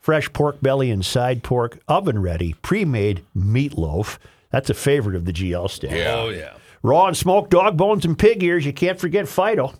[0.00, 4.18] fresh pork belly and side pork, oven ready, pre-made meatloaf.
[4.50, 5.92] That's a favorite of the GL staff.
[5.92, 6.14] Yeah.
[6.16, 6.54] oh yeah.
[6.82, 8.66] Raw and smoked dog bones and pig ears.
[8.66, 9.72] You can't forget Fido.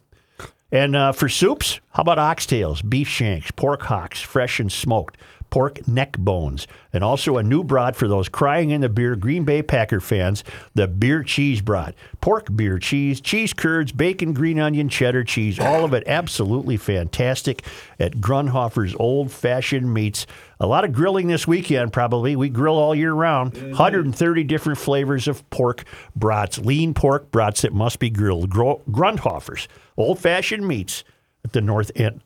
[0.73, 5.17] And uh, for soups, how about oxtails, beef shanks, pork hocks, fresh and smoked,
[5.51, 9.45] pork neck bones, and also a new brat for those crying in the beer Green
[9.45, 10.43] Bay Packer fans,
[10.75, 11.95] the beer cheese brat.
[12.21, 17.63] Pork beer cheese, cheese curds, bacon, green onion, cheddar cheese, all of it absolutely fantastic
[17.99, 20.27] at Grundhofer's Old Fashioned Meats.
[20.61, 22.37] A lot of grilling this weekend, probably.
[22.37, 23.55] We grill all year round.
[23.55, 23.71] Mm-hmm.
[23.71, 25.85] 130 different flavors of pork
[26.17, 28.51] brats, lean pork brats that must be grilled.
[28.51, 31.05] Grundhofer's Old Fashioned Meats
[31.45, 32.23] at the north end.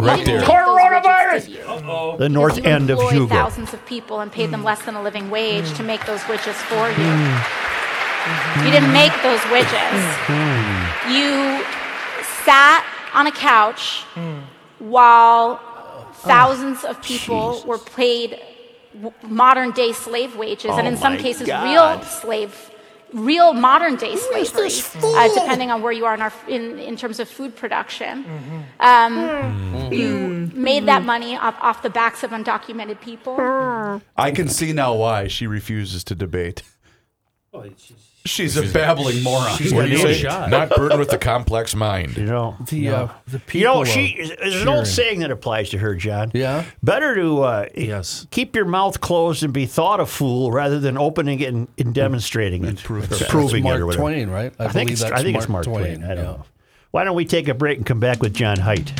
[0.00, 0.16] Yep.
[0.16, 0.42] Right there.
[0.42, 2.18] Coronavirus!
[2.18, 3.34] The north you end of employed Hugo.
[3.34, 6.60] thousands of people and paid them less than a living wage to make those widgets
[6.68, 6.94] for you.
[6.94, 8.66] Mm-hmm.
[8.66, 8.92] You didn't mm-hmm.
[8.92, 10.04] make those widgets.
[10.26, 11.10] Mm-hmm.
[11.12, 11.64] You
[12.44, 12.84] sat
[13.14, 14.42] on a couch mm.
[14.78, 16.06] while oh.
[16.14, 18.40] thousands of people were paid
[19.22, 22.69] modern day slave wages, and oh in some cases, real slave.
[23.12, 24.70] Real modern day slavery,
[25.02, 28.24] uh, depending on where you are in, our, in, in terms of food production.
[28.80, 33.34] Um, You made that money off, off the backs of undocumented people.
[34.16, 36.62] I can see now why she refuses to debate.
[38.26, 39.56] She's a babbling moron.
[39.56, 40.12] She's What do you no say?
[40.14, 40.50] shot.
[40.50, 42.16] Not burdened with the complex mind.
[42.18, 43.58] You know, The uh, the people.
[43.60, 44.84] you know, of she there's an old cheering.
[44.84, 46.30] saying that applies to her, John.
[46.34, 46.64] Yeah?
[46.82, 48.26] better to uh, Yes.
[48.30, 51.94] keep your mouth closed and be thought a fool rather than opening it and, and
[51.94, 54.02] demonstrating it, or It's proving Mark it, or whatever.
[54.02, 54.52] Twain, right?
[54.58, 56.04] I, think believe it's that's I think it's Mark Twain.
[56.04, 56.22] I don't yeah.
[56.22, 56.44] know.
[56.90, 58.92] Why don't we take a break and come back with John Height?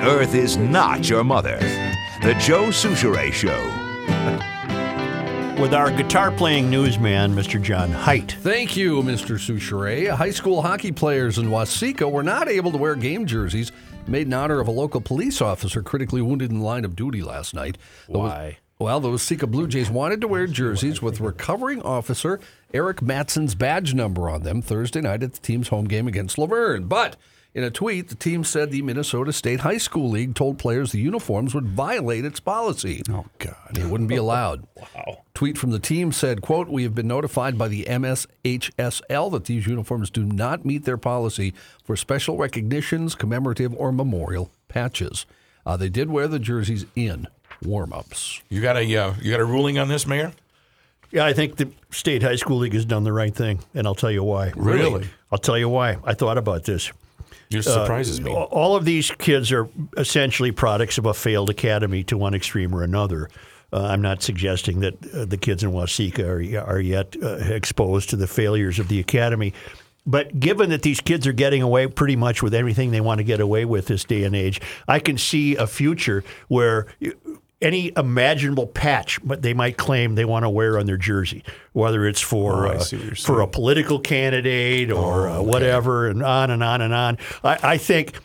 [0.00, 1.58] The Earth is not your mother.
[2.22, 3.58] The Joe Soucheray Show.
[5.60, 7.60] With our guitar playing newsman, Mr.
[7.60, 8.32] John Height.
[8.40, 9.36] Thank you, Mr.
[9.38, 10.08] Soucheray.
[10.08, 13.72] High school hockey players in Waseca were not able to wear game jerseys
[14.06, 17.22] made in honor of a local police officer critically wounded in the line of duty
[17.22, 17.76] last night.
[18.08, 18.58] The- Why?
[18.78, 22.40] well, the Waseca Blue Jays wanted to wear jerseys with recovering officer
[22.72, 26.88] Arik Matson's badge number on them Thursday night at the team's home game against Luverne.
[26.88, 27.16] But
[27.54, 31.00] in a tweet, the team said the Minnesota State High School League told players the
[31.00, 33.02] uniforms would violate its policy.
[33.10, 33.54] Oh God.
[33.72, 34.66] They wouldn't be allowed.
[34.76, 35.22] wow.
[35.34, 39.66] Tweet from the team said, quote, We have been notified by the MSHSL that these
[39.66, 45.26] uniforms do not meet their policy for special recognitions, commemorative, or memorial patches.
[45.66, 47.26] Uh, they did wear the jerseys in
[47.62, 48.42] warm-ups.
[48.48, 50.32] You got a uh, you got a ruling on this, Mayor?
[51.10, 53.96] Yeah, I think the State High School League has done the right thing, and I'll
[53.96, 54.52] tell you why.
[54.56, 55.08] Really?
[55.32, 55.96] I'll tell you why.
[56.04, 56.92] I thought about this.
[57.50, 58.32] It surprises me.
[58.32, 62.82] All- of these kids are essentially products of a failed academy to one extreme or
[62.82, 63.28] another.
[63.72, 68.10] Uh, I'm not suggesting that uh, the kids in Waseca are, are yet uh, exposed
[68.10, 69.52] to the failures of the academy.
[70.06, 73.24] But given that these kids are getting away pretty much with everything they want to
[73.24, 76.86] get away with this day and age, I can see a future where
[77.62, 82.06] any imaginable patch but they might claim they want to wear on their jersey, whether
[82.06, 86.22] it's for Oh, uh, see what you're for a political candidate or uh, whatever, and
[86.22, 87.18] on and on and on.
[87.44, 88.18] I, I think,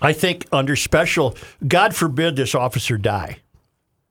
[0.00, 3.38] I think under special, God forbid this officer die,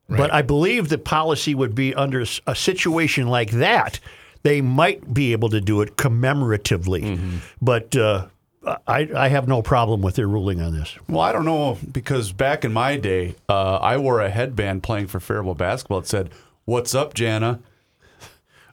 [0.09, 3.99] but I believe the policy would be under a situation like that,
[4.43, 7.95] they might be able to do it commemoratively, but.
[7.95, 8.27] Uh,
[8.87, 10.95] I, I have no problem with their ruling on this.
[11.07, 15.07] Well, I don't know because back in my day, uh, I wore a headband playing
[15.07, 15.99] for Faribault basketball.
[15.99, 16.29] It said,
[16.65, 17.59] "What's up, Jana?"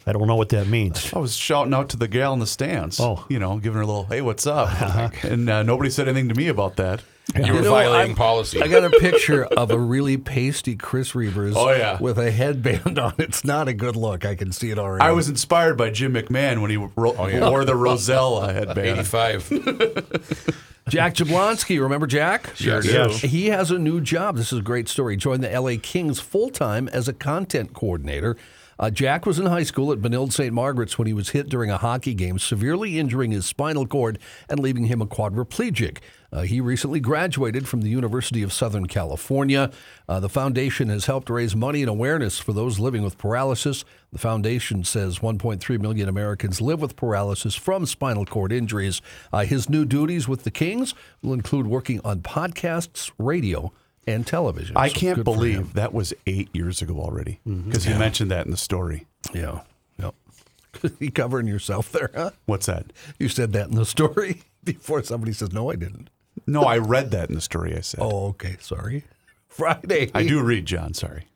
[0.06, 1.12] I don't know what that means.
[1.14, 3.00] I was shouting out to the gal in the stands.
[3.00, 3.24] Oh.
[3.28, 4.68] you know, giving her a little, "Hey, what's up?"
[5.24, 7.02] and uh, nobody said anything to me about that.
[7.34, 8.60] You were know, violating I'm- policy.
[8.60, 11.98] I got a picture of a really pasty Chris Reuvers Oh, yeah.
[11.98, 13.14] with a headband on.
[13.18, 14.26] It's not a good look.
[14.26, 15.02] I can see it already.
[15.02, 17.48] I was inspired by Jim McMahon when he ro- yeah.
[17.48, 19.00] wore the Rozelle uh, headband.
[19.00, 19.48] 85.
[20.90, 22.50] Jack Jablonski, remember Jack?
[22.56, 22.90] Sure do.
[22.90, 23.22] Yes.
[23.22, 24.36] He has a new job.
[24.36, 25.14] This is a great story.
[25.14, 28.36] He joined the LA Kings full time as a content coordinator.
[28.78, 30.52] Uh, Jack was in high school at Benilde St.
[30.52, 34.60] Margaret's when he was hit during a hockey game, severely injuring his spinal cord and
[34.60, 35.98] leaving him a quadriplegic.
[36.32, 39.70] Uh, he recently graduated from the University of Southern California.
[40.08, 43.84] Uh, the foundation has helped raise money and awareness for those living with paralysis.
[44.12, 49.00] The foundation says 1.3 million Americans live with paralysis from spinal cord injuries.
[49.32, 53.72] Uh, his new duties with the Kings will include working on podcasts, radio,
[54.06, 54.76] and television.
[54.76, 55.36] I So can't good for him.
[55.36, 57.68] believe that was eight years ago already mm-hmm.
[57.70, 59.06] because he mentioned that in the story.
[59.32, 59.60] Yeah.
[59.98, 60.14] Yep.
[60.98, 62.30] you covering yourself there, huh?
[62.46, 62.92] What's that?
[63.18, 66.10] You said that in the story before somebody says, no, I didn't.
[66.46, 67.76] No, I read that in the story.
[67.76, 68.00] I said.
[68.02, 68.56] Oh, okay.
[68.60, 69.04] Sorry.
[69.48, 70.10] Friday.
[70.14, 70.94] I do read, John.
[70.94, 71.26] Sorry.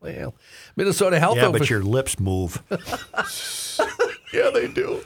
[0.00, 0.34] Well,
[0.76, 2.62] Minnesota Health Yeah, but your lips move.
[4.32, 5.04] Yeah, they do.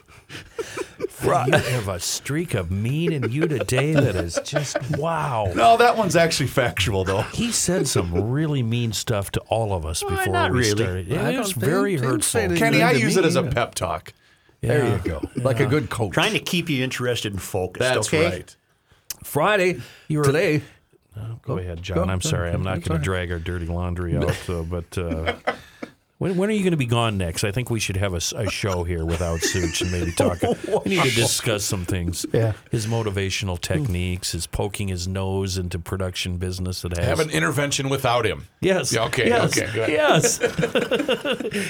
[1.25, 5.53] You have a streak of mean in you today that is just wow.
[5.55, 7.23] No, that one's actually factual, though.
[7.23, 10.71] He said some really mean stuff to all of us before not we really.
[10.83, 11.12] started.
[11.12, 12.57] It I was very think- didn't say hurtful.
[12.64, 12.73] anything.
[12.81, 14.12] Kenny, I use it as a pep talk.
[14.62, 15.23] There you go.
[15.37, 16.12] Like a good coach.
[16.12, 17.79] Trying to keep you interested and focused.
[17.81, 18.25] That's okay?
[18.31, 18.57] right.
[19.23, 20.62] Friday, You were- today.
[21.42, 21.97] Go ahead, John.
[22.07, 22.12] Go.
[22.12, 22.51] I'm sorry.
[22.51, 24.49] I'm not going to drag our dirty laundry out.
[24.49, 25.35] uh, but uh,
[26.23, 27.43] when, when are you going to be gone next?
[27.43, 30.39] I think we should have a show here without Such and maybe talk.
[30.85, 32.25] We need to discuss some things.
[32.33, 32.53] Yeah.
[32.71, 37.05] His motivational techniques, his poking his nose into production business that has.
[37.07, 38.47] Have an intervention without him.
[38.61, 38.93] yes.
[38.93, 39.59] Yeah, okay, Yes.
[39.59, 39.89] okay, good.
[39.89, 40.39] Yes.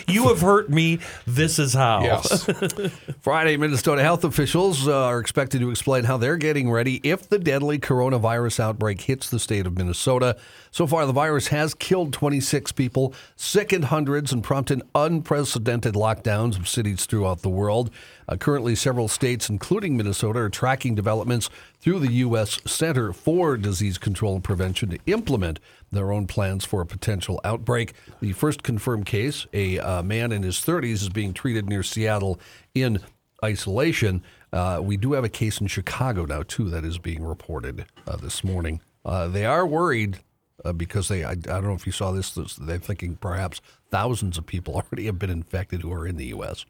[0.08, 0.98] you have hurt me.
[1.26, 2.02] This is how.
[2.02, 2.44] Yes.
[3.20, 7.38] Friday, Minnesota health officials uh, are expected to explain how they're getting ready if the
[7.38, 10.36] deadly coronavirus outbreak hits the state of Minnesota.
[10.70, 16.68] So far, the virus has killed 26 people, sickened hundreds, and prompted unprecedented lockdowns of
[16.68, 17.90] cities throughout the world.
[18.28, 21.48] Uh, currently, several states, including Minnesota, are tracking developments
[21.80, 22.60] through the U.S.
[22.66, 27.94] Center for Disease Control and Prevention to implement their own plans for a potential outbreak.
[28.20, 32.40] The first confirmed case, a uh, man in his 30s, is being treated near Seattle
[32.74, 33.00] in
[33.44, 34.22] isolation.
[34.52, 38.16] Uh, we do have a case in Chicago now, too, that is being reported uh,
[38.16, 38.80] this morning.
[39.04, 40.20] Uh, they are worried
[40.64, 43.60] uh, because they, I, I don't know if you saw this, this, they're thinking perhaps
[43.90, 46.64] thousands of people already have been infected who are in the U.S.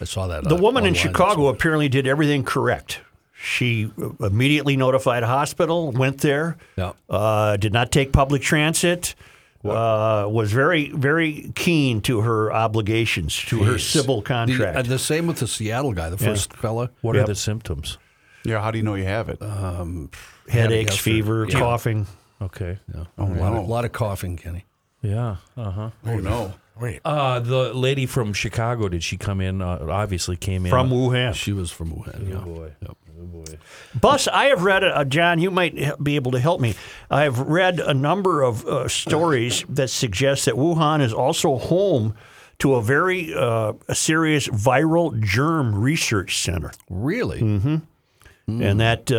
[0.00, 0.44] I saw that.
[0.44, 3.00] The uh, woman in Chicago apparently did everything correct.
[3.34, 6.92] She uh, immediately notified a hospital, went there, Yeah.
[7.10, 9.14] uh, did not take public transit,
[9.64, 14.76] uh, was very, very keen to her obligations, to her civil The, contract.
[14.76, 16.90] and the same with the Seattle guy, the first fella.
[17.00, 17.24] What Yep.
[17.24, 17.98] are the symptoms?
[18.44, 19.40] Yeah, how do you know you have it?
[20.48, 20.96] Headaches, yesterday.
[20.96, 22.06] fever, coughing.
[22.42, 22.78] Okay.
[22.94, 24.64] Oh, a, lot of, lot of coughing, Kenny.
[25.00, 25.36] Yeah.
[25.56, 25.90] Uh huh.
[26.06, 26.54] oh, no.
[26.80, 27.00] Wait.
[27.04, 29.60] Uh, the lady from Chicago, did she come in?
[29.60, 31.34] Uh, obviously came in From Wuhan.
[31.34, 32.28] She was from Wuhan.
[32.28, 32.38] Yeah.
[32.38, 32.72] boy.
[34.00, 36.74] Bus, I have read, uh, John, you might be able to help me.
[37.10, 42.14] I have read a number of uh, stories that suggest that Wuhan is also home
[42.58, 46.72] to a very uh, serious viral germ research center.
[46.88, 47.40] Really?
[47.40, 47.82] Mhm.
[48.48, 49.10] And that.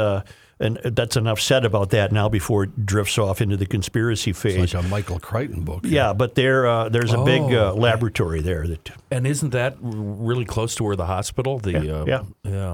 [0.63, 4.33] Uh, and that's enough said about that now before it drifts off into the conspiracy
[4.33, 4.73] phase.
[4.73, 5.81] Like a Michael Crichton book.
[5.85, 9.75] yeah, but there, uh, there's a big Oh, uh, laboratory there that And isn't that
[9.81, 11.59] really close to where the hospital?
[11.59, 12.23] The Yeah, uh, yeah.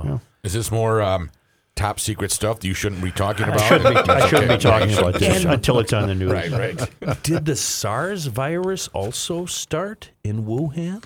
[0.05, 0.19] yeah.
[0.43, 1.31] Is this more um,
[1.75, 3.61] top secret stuff that you shouldn't be talking about?
[3.61, 6.31] I shouldn't be, I shouldn't be talking about this until it's on the news.
[6.31, 7.23] Right, right.
[7.23, 11.03] Did the SARS virus also start in Wuhan?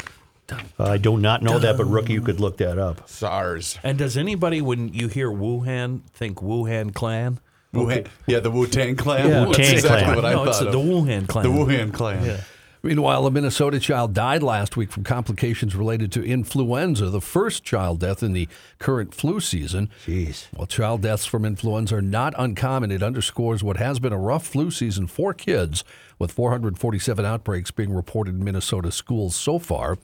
[0.51, 3.07] Uh, I do not know that, but rookie, you could look that up.
[3.09, 3.79] SARS.
[3.83, 7.39] And does anybody, when you hear Wuhan, think Wuhan clan?
[7.73, 9.27] Wuhan, yeah, the Wu Tang Clan.
[9.27, 10.15] Yeah, That's Wu-Tang exactly Clan.
[10.15, 10.47] what I no, thought.
[10.49, 10.73] it's the, of.
[10.73, 11.43] the Wuhan clan.
[11.43, 12.39] The Wuhan Clan.
[12.85, 18.01] Meanwhile, a Minnesota child died last week from complications related to influenza, the first child
[18.01, 19.89] death in the current flu season.
[20.05, 20.47] Jeez.
[20.53, 24.45] While child deaths from influenza are not uncommon, it underscores what has been a rough
[24.45, 25.85] flu season for kids,
[26.19, 29.97] with 447 outbreaks being reported in Minnesota schools so far.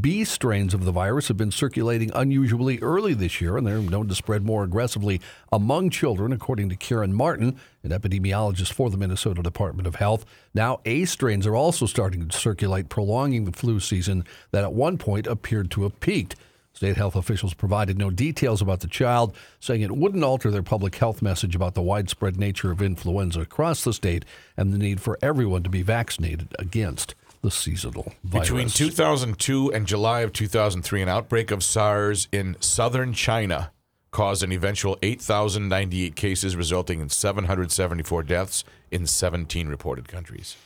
[0.00, 4.08] B strains of the virus have been circulating unusually early this year, and they're known
[4.08, 5.20] to spread more aggressively
[5.52, 10.24] among children, according to Karen Martin, an epidemiologist for the Minnesota Department of Health.
[10.54, 14.96] Now, A strains are also starting to circulate, prolonging the flu season that at one
[14.96, 16.34] point appeared to have peaked.
[16.72, 20.96] State health officials provided no details about the child, saying it wouldn't alter their public
[20.96, 24.24] health message about the widespread nature of influenza across the state
[24.56, 28.48] and the need for everyone to be vaccinated against the seasonal virus.
[28.48, 33.70] Between 2002 and July of 2003, an outbreak of SARS in southern China
[34.10, 40.56] caused an eventual 8,098 cases, resulting in 774 deaths in 17 reported countries.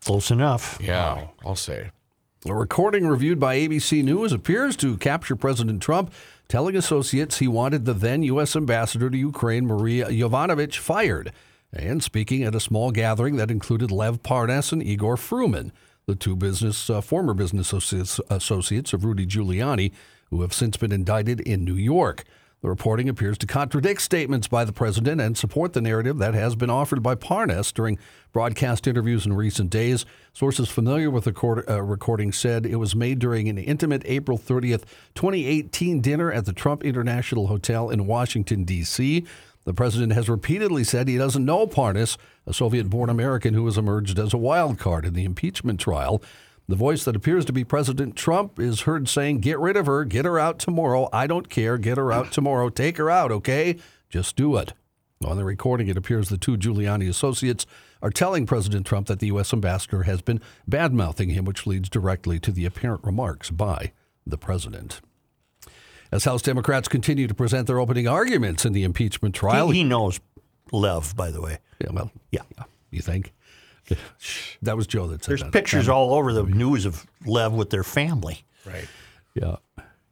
[0.00, 0.78] Close enough.
[0.80, 1.90] Yeah, I'll say.
[2.46, 6.12] A recording reviewed by ABC News appears to capture President Trump
[6.48, 8.56] telling associates he wanted the then U.S.
[8.56, 11.32] ambassador to Ukraine, Maria Yovanovitch, fired,
[11.72, 15.72] and speaking at a small gathering that included Lev Parnas and Igor Fruman,
[16.06, 19.90] the two business uh, former business associates, of Rudy Giuliani,
[20.30, 22.22] who have since been indicted in New York.
[22.62, 26.54] The reporting appears to contradict statements by the president and support the narrative that has
[26.54, 27.98] been offered by Parnas during
[28.32, 30.06] broadcast interviews in recent days.
[30.32, 34.84] Sources familiar with the uh, recording said it was made during an intimate April 30th,
[35.16, 39.26] 2018 dinner at the Trump International Hotel in Washington, D.C.
[39.66, 43.76] The president has repeatedly said he doesn't know Parnas, a Soviet born American who has
[43.76, 46.22] emerged as a wild card in the impeachment trial.
[46.68, 50.04] The voice that appears to be President Trump is heard saying, Get rid of her,
[50.04, 51.08] get her out tomorrow.
[51.12, 52.68] I don't care, get her out tomorrow.
[52.68, 53.76] Take her out, okay?
[54.08, 54.72] Just do it.
[55.24, 57.66] On the recording, it appears the two Giuliani associates
[58.02, 59.52] are telling President Trump that the U.S.
[59.52, 63.90] ambassador has been bad mouthing him, which leads directly to the apparent remarks by
[64.24, 65.00] the president.
[66.12, 69.70] As House Democrats continue to present their opening arguments in the impeachment trial.
[69.70, 70.20] He, he knows
[70.72, 71.58] Lev, by the way.
[71.80, 72.42] yeah, well, Yeah.
[72.90, 73.32] you think?
[74.62, 75.52] That was Joe that said There's that.
[75.52, 78.44] pictures all over the news of Lev with their family.
[78.64, 78.88] Right.
[79.34, 79.56] Yeah,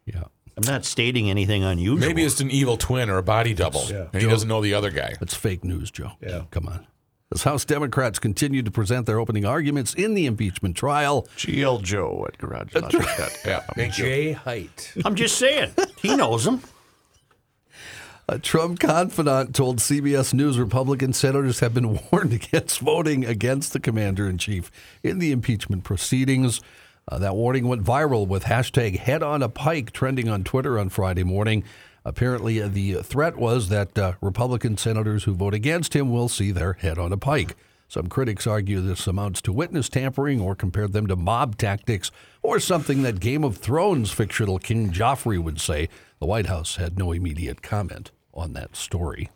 [0.07, 0.25] yeah.
[0.57, 1.99] I'm not stating anything unusual.
[2.07, 4.91] Maybe it's an evil twin or a body double, and he doesn't know the other
[4.91, 5.15] guy.
[5.19, 6.13] That's fake news, Joe.
[6.21, 6.43] Yeah.
[6.53, 6.87] Come on.
[7.35, 12.25] As House Democrats continue to present their opening arguments in the impeachment trial, GL Joe
[12.29, 13.03] at Garage Logic.
[13.45, 14.05] Yeah, thank you.
[14.05, 14.93] Jay Height.
[15.05, 15.73] I'm just saying.
[16.01, 16.61] He knows him.
[18.29, 23.81] a Trump confidant told CBS News Republican senators have been warned against voting against the
[23.81, 24.71] commander in chief
[25.03, 26.61] in the impeachment proceedings.
[27.09, 30.89] Uh, that warning went viral with hashtag head on a pike trending on Twitter on
[30.89, 31.65] Friday morning.
[32.05, 36.75] Apparently, the threat was that uh, Republican senators who vote against him will see their
[36.75, 37.57] head on a pike.
[37.89, 42.11] Some critics argue this amounts to witness tampering or compared them to mob tactics
[42.43, 45.89] or something that Game of Thrones fictional King Joffrey would say.
[46.19, 49.31] The White House had no immediate comment on that story.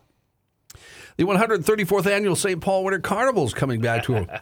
[1.17, 2.61] The 134th annual St.
[2.61, 4.39] Paul Winter Carnival is coming back to a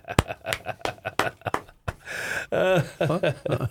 [2.51, 2.81] Huh?
[3.49, 3.67] Uh,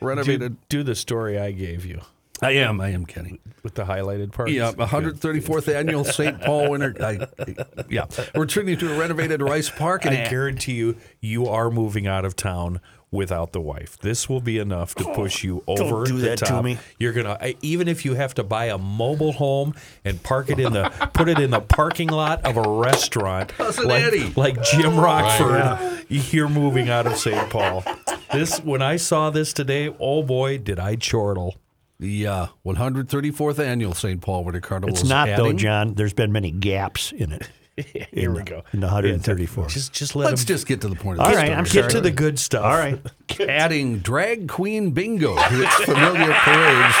[0.00, 0.56] renovated.
[0.68, 2.02] Do the story I gave you
[2.42, 2.80] I am.
[2.80, 3.40] I am Kenny.
[3.62, 4.50] with the highlighted part.
[4.50, 6.40] Yeah, 134th annual St.
[6.40, 6.94] Paul Winter.
[7.00, 7.26] I,
[7.88, 10.04] yeah, we're turning to a renovated Rice Park.
[10.04, 12.80] And I guarantee you, you are moving out of town
[13.10, 13.98] without the wife.
[13.98, 16.78] This will be enough to oh, push you over do the that to me.
[16.98, 19.74] You're gonna even if you have to buy a mobile home
[20.04, 24.36] and park it in the put it in the parking lot of a restaurant, like,
[24.36, 26.06] like Jim oh, Rockford.
[26.08, 27.48] You're moving out of St.
[27.50, 27.84] Paul.
[28.32, 31.56] This when I saw this today, oh boy, did I chortle.
[32.00, 34.20] The uh, 134th annual St.
[34.20, 34.90] Paul Winter Carnival.
[34.90, 35.94] It's is not, though, John.
[35.94, 37.48] There's been many gaps in it.
[38.12, 38.64] Here we go.
[38.72, 39.68] In the 134th.
[39.68, 41.56] Just just let Let's him just get to the point of All the right, story.
[41.58, 41.90] I'm get sorry.
[41.90, 42.64] to the good stuff.
[42.64, 43.00] All right.
[43.48, 46.94] adding drag queen bingo to its familiar parades.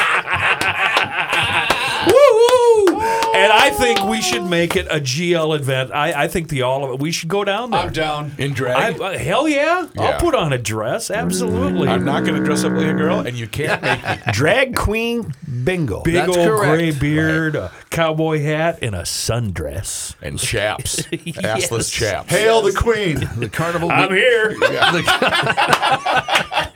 [2.06, 3.00] Woo!
[3.34, 5.92] And I think we should make it a GL event.
[5.92, 7.00] I, I think the all of it.
[7.00, 7.80] We should go down there.
[7.80, 8.32] I'm down.
[8.38, 9.00] In I, drag.
[9.00, 9.88] uh, hell yeah.
[9.94, 10.02] Yeah.
[10.02, 11.10] I'll put on a dress.
[11.10, 11.88] Absolutely.
[11.88, 14.32] I'm not going to dress up like a girl, and you can't make me.
[14.32, 15.34] Drag queen
[15.64, 16.02] bingo.
[16.02, 16.78] Big That's old correct.
[16.78, 20.14] gray beard, a cowboy hat, and a sundress.
[20.22, 21.02] And chaps.
[21.02, 22.30] Assless chaps.
[22.30, 23.28] Hail the Queen.
[23.36, 23.90] The carnival.
[23.90, 24.56] I'm here.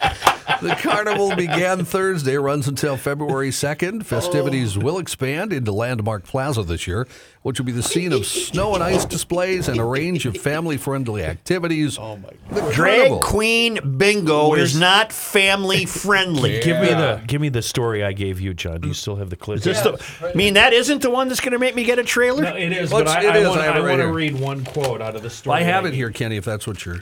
[0.63, 4.05] The carnival began Thursday, runs until February 2nd.
[4.07, 7.09] Festivities will expand into Landmark Plaza this year,
[7.43, 10.77] which will be the scene of snow and ice displays and a range of family
[10.77, 11.99] friendly activities.
[11.99, 12.73] Oh, my God.
[12.73, 16.61] Drag queen bingo is not family friendly.
[16.63, 18.81] Give me the give me the story I gave you, John.
[18.81, 19.67] Do you still have the clip?
[19.67, 22.05] Is the, I mean, that isn't the one that's going to make me get a
[22.05, 22.45] trailer?
[22.45, 24.07] No, it is, Let's- but I, it I want, I have it I right to
[24.13, 25.59] read one quote out of the story.
[25.59, 27.01] I have I it gave here, Kenny, if that's what you're.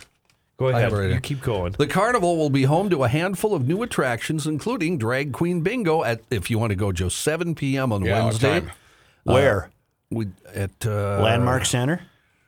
[0.60, 0.92] Go I ahead.
[0.92, 1.72] have it you keep going.
[1.72, 6.04] The carnival will be home to a handful of new attractions, including Drag Queen Bingo
[6.04, 7.94] at, if you want to go, Joe, 7 p.m.
[7.94, 8.60] on Yeah, Wednesday.
[8.60, 8.70] time?
[9.24, 9.70] Where?
[10.10, 12.02] We at uh, Landmark Center?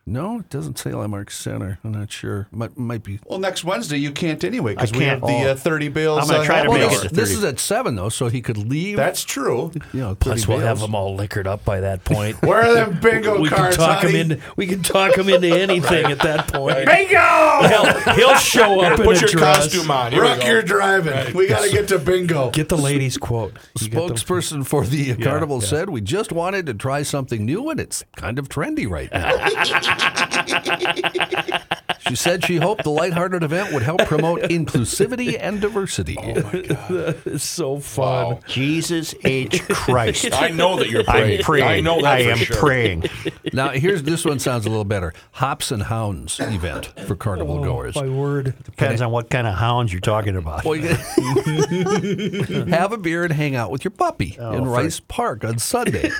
[0.04, 1.78] No, it doesn't say Landmark Center.
[1.84, 2.48] I'm not sure.
[2.50, 3.20] Might, might be.
[3.24, 5.44] Well, next Wednesday you can't anyway because I we have can't.
[5.44, 6.22] the uh, 30 bills.
[6.22, 7.38] I'm gonna uh, try to make it to this 30.
[7.38, 8.96] is at seven though, so he could leave.
[8.96, 9.70] That's true.
[9.92, 10.80] you know, Plus, 30 we'll have bales.
[10.80, 12.42] them all liquored up by that point.
[12.42, 14.12] Where are them bingo we can talk honey?
[14.14, 16.84] him into we can talk him into anything at that point.
[16.84, 17.68] Bingo!
[17.68, 19.56] He'll, he'll show up in Put a your dress.
[19.72, 20.10] costume on.
[20.10, 20.46] Here we Rook, go.
[20.48, 21.36] you're driving.
[21.36, 22.50] We got to get to bingo.
[22.50, 23.56] Get the ladies' quote.
[23.80, 25.66] You get the- Spokesperson for the carnival yeah.
[25.68, 29.91] said, "We just wanted to try something new, and it's kind of trendy right now."
[32.08, 36.16] she said she hoped the lighthearted event would help promote inclusivity and diversity.
[36.18, 38.38] Oh, it's so fun.
[38.46, 39.62] Jesus H.
[39.68, 40.32] Christ.
[40.32, 41.38] I know that you're praying.
[41.38, 41.64] I'm praying.
[41.64, 42.56] I know that I for am sure.
[42.56, 43.04] praying.
[43.52, 47.64] now, here's this one sounds a little better: Hops and Hounds event for carnival oh,
[47.64, 47.94] goers.
[47.94, 48.54] My word.
[48.64, 50.64] Depends on what kind of hounds you're talking about.
[50.64, 50.88] Well, you-
[52.68, 56.10] have a beer and hang out with your puppy oh, in Rice Park on Sunday.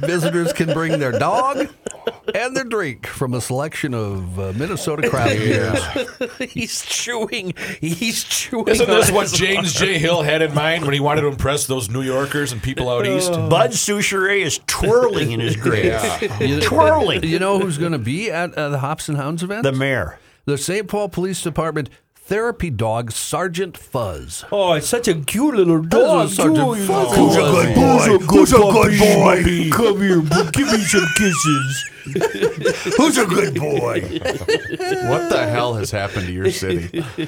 [0.00, 1.68] Visitors can bring their dog
[2.34, 6.50] and their drink from a selection of uh, Minnesota craft beers.
[6.52, 7.54] He's chewing.
[7.80, 8.68] He's chewing.
[8.68, 9.98] Isn't this what James J.
[9.98, 13.06] Hill had in mind when he wanted to impress those New Yorkers and people out
[13.06, 13.30] east?
[13.32, 15.94] Bud Soucheray is twirling in his grave.
[16.40, 17.22] You- Twirling.
[17.22, 19.62] You know who's going to be at uh, the Hops and Hounds event?
[19.62, 20.18] The mayor.
[20.44, 20.88] the St.
[20.88, 21.88] Paul Police Department
[22.26, 24.44] therapy dog Sergeant Fuzz.
[24.50, 26.30] Oh, it's such a cute little dog.
[26.30, 26.86] Sergeant too.
[26.86, 27.16] Fuzz.
[27.16, 28.18] Who's a good boy?
[28.26, 29.70] Who's a good boy?
[29.70, 30.20] Come here,
[30.52, 31.90] give me some kisses.
[32.96, 34.00] Who's a good boy?
[34.00, 37.04] What the hell has happened to your city?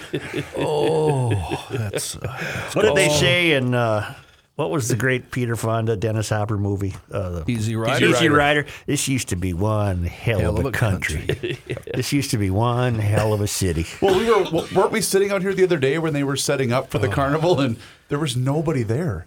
[0.58, 2.28] Oh, that's uh,
[2.72, 4.14] What did they say in uh,
[4.56, 6.94] what was the great Peter Fonda Dennis Hopper movie?
[7.12, 8.06] Uh, the Easy Rider.
[8.06, 8.66] Easy Rider.
[8.86, 11.26] This used to be one hell, of a country.
[11.94, 13.86] this used to be one hell of a city.
[14.00, 16.72] Well, we were weren't we sitting out here the other day when they were setting
[16.72, 17.76] up for the carnival and
[18.08, 19.26] there was nobody there.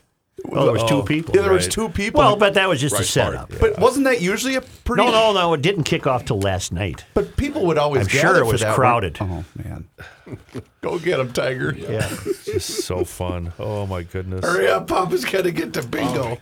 [0.52, 1.36] Oh, there was two Oh, people.
[1.36, 1.72] Yeah, there was Right.
[1.72, 2.20] two people.
[2.20, 3.52] Well, but that was just a Right, setup.
[3.60, 5.04] But wasn't that usually a pretty?
[5.04, 5.54] No, no, no.
[5.54, 7.06] It didn't kick off till last night.
[7.14, 8.04] But people would always.
[8.04, 8.76] I'm sure gather it for was that.
[8.76, 9.18] crowded.
[9.22, 9.88] Oh man,
[10.82, 11.76] go get him, Tiger!
[11.78, 12.10] Yeah.
[12.48, 13.54] It's so fun.
[13.60, 14.44] Oh my goodness.
[14.46, 16.38] Hurry up, Papa's got to get to bingo.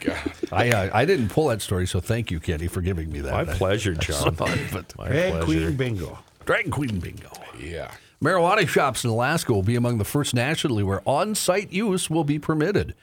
[0.52, 3.32] I uh, I didn't pull that story, so thank you, Kenny, for giving me that.
[3.46, 4.36] My I- pleasure, John.
[4.36, 5.44] but My Drag pleasure.
[5.46, 6.20] Queen Bingo.
[6.46, 7.30] Drag Queen Bingo.
[7.60, 7.92] Yeah.
[8.24, 12.24] Marijuana shops in Alaska will be among the first nationally where on site use will
[12.24, 12.96] be permitted.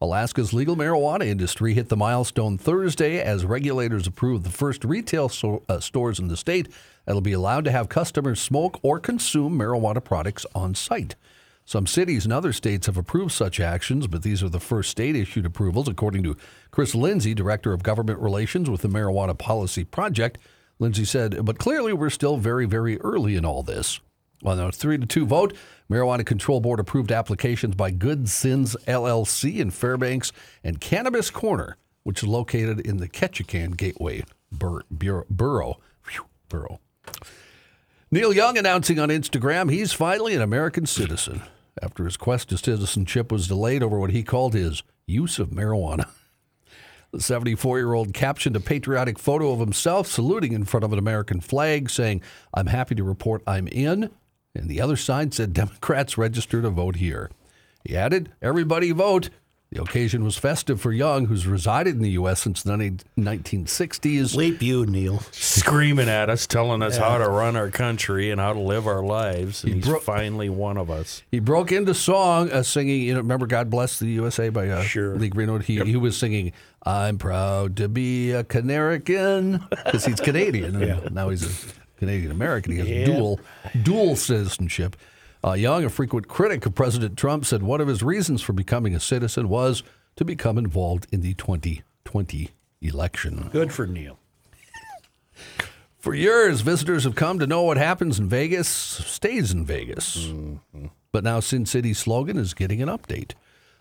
[0.00, 5.62] Alaska's legal marijuana industry hit the milestone Thursday as regulators approved the first retail so,
[5.68, 6.68] uh, stores in the state
[7.04, 11.14] that'll be allowed to have customers smoke or consume marijuana products on site.
[11.64, 15.14] Some cities and other states have approved such actions, but these are the first state
[15.14, 16.36] issued approvals, according to
[16.72, 20.38] Chris Lindsay, Director of Government Relations with the Marijuana Policy Project.
[20.80, 24.00] Lindsay said, but clearly we're still very, very early in all this.
[24.42, 25.54] On a three to two vote,
[25.90, 30.30] Marijuana Control Board approved applications by Good Sins LLC in Fairbanks
[30.62, 34.22] and Cannabis Corner, which is located in the Ketchikan Gateway
[34.52, 35.80] bur- bur- borough.
[36.02, 36.78] Phew, borough.
[38.12, 41.42] Neil Young announcing on Instagram he's finally an American citizen
[41.82, 46.08] after his quest to citizenship was delayed over what he called his use of marijuana.
[47.12, 50.98] The 74 year old captioned a patriotic photo of himself saluting in front of an
[51.00, 52.22] American flag, saying,
[52.54, 54.10] I'm happy to report I'm in.
[54.54, 57.30] And the other side said Democrats register to vote here.
[57.84, 59.30] He added, Everybody vote.
[59.72, 62.40] The occasion was festive for Young, who's resided in the U.S.
[62.42, 64.34] since the 1960s.
[64.34, 65.20] Leap you, Neil.
[65.30, 69.00] Screaming at us, telling us how to run our country and how to live our
[69.04, 69.62] lives.
[69.62, 71.22] And he's bro- finally one of us.
[71.30, 73.02] He broke into song, uh, singing.
[73.02, 75.14] You know, remember "God Bless the USA" by uh, Sure.
[75.16, 75.62] Lee Greenwood.
[75.62, 76.50] He he was singing,
[76.82, 80.82] "I'm proud to be a Canarican" because he's Canadian.
[80.82, 82.72] and Now he's a Canadian American.
[82.72, 83.38] He has dual
[83.82, 84.96] dual citizenship.
[85.44, 88.94] Uh, Young, a frequent critic of President Trump, said one of his reasons for becoming
[88.94, 89.82] a citizen was
[90.16, 92.50] to become involved in the 2020
[92.82, 93.48] election.
[93.52, 94.18] Good for Neil.
[95.98, 100.32] For years, visitors have come to know what happens in Vegas stays in Vegas.
[101.12, 103.32] But now Sin City's slogan is getting an update.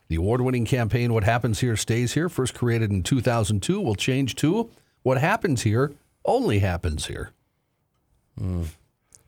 [0.09, 4.36] The award winning campaign, What Happens Here Stays Here, first created in 2002, will change
[4.36, 4.70] to
[5.03, 5.93] What Happens Here
[6.26, 7.32] Only Happens Here.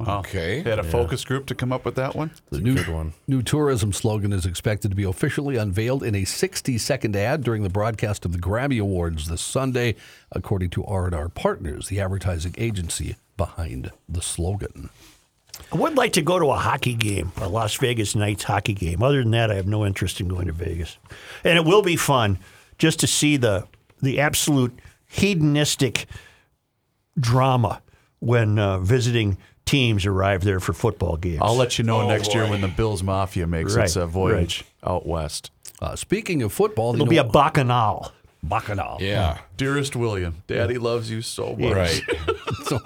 [0.07, 0.61] Okay.
[0.61, 2.31] They had a focus group to come up with that one.
[2.49, 3.13] The new, one.
[3.27, 7.63] new tourism slogan is expected to be officially unveiled in a 60 second ad during
[7.63, 9.95] the broadcast of the Grammy Awards this Sunday,
[10.31, 14.89] according to R&R Partners, the advertising agency behind the slogan.
[15.71, 19.03] I would like to go to a hockey game, a Las Vegas Knights hockey game.
[19.03, 20.97] Other than that, I have no interest in going to Vegas.
[21.43, 22.39] And it will be fun
[22.77, 23.67] just to see the
[24.01, 26.07] the absolute hedonistic
[27.19, 27.81] drama
[28.21, 31.39] when uh, visiting teams arrive there for football games.
[31.41, 35.05] I'll let you know next year when the Bills Mafia makes its uh, voyage out
[35.05, 35.51] west.
[35.81, 38.11] Uh, speaking of football, It'll you be a bacchanal.
[38.43, 38.97] Bacchanal.
[39.01, 39.39] Yeah.
[39.61, 41.71] Dearest William, Daddy loves you so much.
[41.71, 42.01] Right.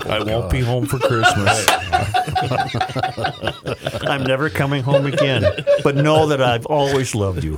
[0.09, 1.65] I won't be home for Christmas.
[4.03, 5.45] I'm never coming home again.
[5.85, 7.55] But know that I've always loved you.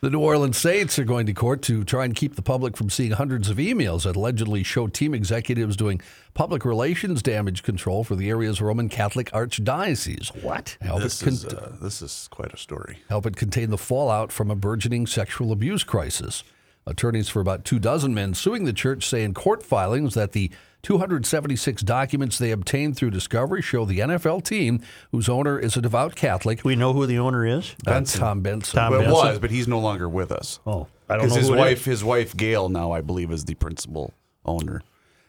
[0.00, 2.90] The New Orleans Saints are going to court to try and keep the public from
[2.90, 6.00] seeing hundreds of emails that allegedly show team executives doing
[6.34, 10.42] public relations damage control for the area's Roman Catholic Archdiocese.
[10.42, 10.76] What?
[10.80, 12.98] This con- is uh, this is quite a story.
[13.08, 16.42] help it contain the fallout from a burgeoning sexual abuse crisis.
[16.90, 20.50] Attorneys for about two dozen men suing the church say in court filings that the
[20.82, 24.80] 276 documents they obtained through discovery show the NFL team,
[25.12, 27.76] whose owner is a devout Catholic, We know who the owner is?
[27.86, 28.76] uh, Tom Benson.
[28.78, 29.26] Tom Well, it Benson?
[29.28, 30.58] was, but he's no longer with us.
[30.66, 31.84] Oh, I don't Because know his who wife, is.
[31.84, 34.12] his wife Gail, now I believe is the principal
[34.44, 34.82] owner.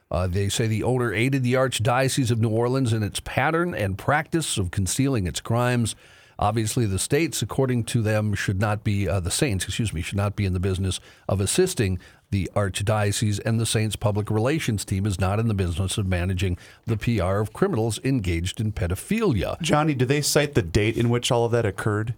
[0.10, 3.98] Uh, they say the owner aided the Archdiocese of New Orleans in its pattern and
[3.98, 5.96] practice of concealing its crimes.
[6.42, 9.66] Obviously, the states, according to them, should not be uh, the saints.
[9.66, 12.00] Excuse me, should not be in the business of assisting
[12.32, 16.58] the archdiocese, and the saints' public relations team is not in the business of managing
[16.86, 19.62] the PR of criminals engaged in pedophilia.
[19.62, 22.16] Johnny, do they cite the date in which all of that occurred?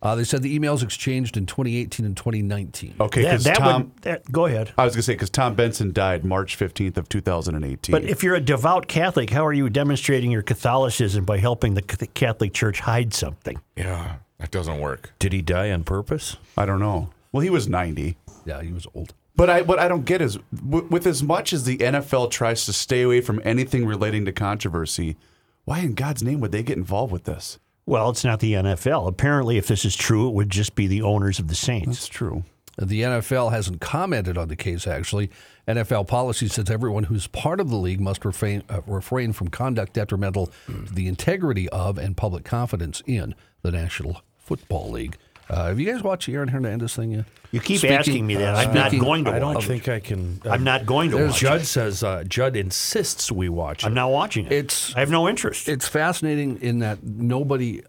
[0.00, 2.94] Uh, they said the emails exchanged in 2018 and 2019.
[3.00, 4.72] Okay, That, because that Tom, would, that, go ahead.
[4.78, 7.64] I was going to say because Tom Benson died March fifteenth of two thousand and
[7.64, 7.92] eighteen.
[7.92, 11.82] But if you're a devout Catholic, how are you demonstrating your Catholicism by helping the
[11.88, 13.60] C- Catholic Church hide something?
[13.76, 14.16] Yeah.
[14.38, 15.12] That doesn't work.
[15.18, 16.36] Did he die on purpose?
[16.56, 17.10] I don't know.
[17.32, 18.16] Well, he was ninety.
[18.44, 19.14] Yeah, he was old.
[19.34, 22.64] But I what I don't get is w- with as much as the NFL tries
[22.66, 25.16] to stay away from anything relating to controversy,
[25.64, 27.58] why in God's name would they get involved with this?
[27.88, 29.08] Well, it's not the NFL.
[29.08, 31.86] Apparently, if this is true, it would just be the owners of the Saints.
[31.86, 32.44] That's true.
[32.76, 35.30] The NFL hasn't commented on the case, actually.
[35.66, 39.94] NFL policy says everyone who's part of the league must refrain, uh, refrain from conduct
[39.94, 45.16] detrimental to the integrity of and public confidence in the National Football League.
[45.50, 47.24] Uh, have you guys watched the Aaron Hernandez thing yet?
[47.52, 48.54] You keep Speaking- asking me that.
[48.54, 49.68] I'm not going to I don't watch it.
[49.68, 50.42] think I can.
[50.44, 51.64] uh, I'm not going to watch Judd it.
[51.64, 53.86] says uh, Judd insists we watch it.
[53.86, 54.52] I'm not watching it.
[54.52, 55.68] It's- I have no interest.
[55.68, 57.82] It's fascinating in that nobody,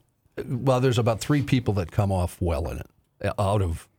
[0.48, 2.88] well, there's about three people that come off well in it
[3.26, 3.90] uh, out of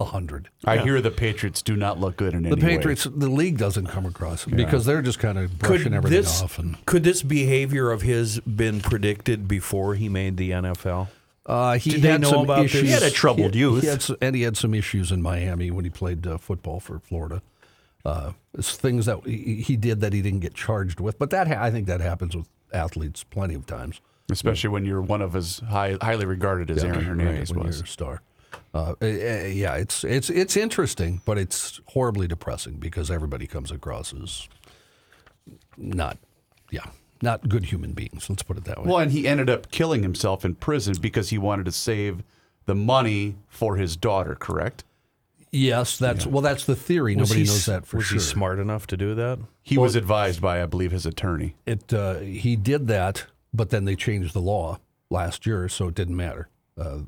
[0.00, 0.48] a hundred.
[0.64, 2.76] I hear the Patriots do not look good in The any way.
[2.76, 6.42] Patriots, the league doesn't come across it because they're just kind of brushing everything this,
[6.42, 6.58] off.
[6.58, 11.06] And could this behavior of his been predicted before he made the NFL?
[11.46, 12.74] Uh, he Did they had know some about this?
[12.74, 12.82] issues.
[12.88, 13.82] He had a troubled he- youth.
[13.82, 16.80] He had, s- and he had some issues in Miami when he played uh, football
[16.80, 17.42] for Florida.
[18.04, 21.48] Uh, it's things that he, he did that he didn't get charged with, but that
[21.48, 24.00] ha- I think that happens with athletes plenty of times.
[24.30, 27.80] especially when you're one of as high, highly regarded as Aaron Hernandez when was.
[27.80, 28.20] a star.
[28.74, 34.12] Uh, uh, yeah, it's it's it's interesting, but it's horribly depressing because everybody comes across
[34.14, 34.48] as
[35.76, 36.18] not,
[36.70, 36.86] yeah,
[37.24, 38.30] not good human beings.
[38.30, 38.84] Let's put it that way.
[38.86, 42.22] Well, and he ended up killing himself in prison because he wanted to save
[42.66, 44.36] the money for his daughter.
[44.36, 44.84] Correct?
[45.54, 47.16] yes, that's well, that's the theory.
[47.16, 48.16] Was Nobody he knows that for was sure.
[48.16, 49.38] he smart enough to do that?
[49.62, 51.54] He was advised by, I believe, his attorney.
[51.64, 54.78] It uh, he did that, but then they changed the law
[55.10, 56.48] last year, so it didn't matter.
[56.78, 56.98] Uh,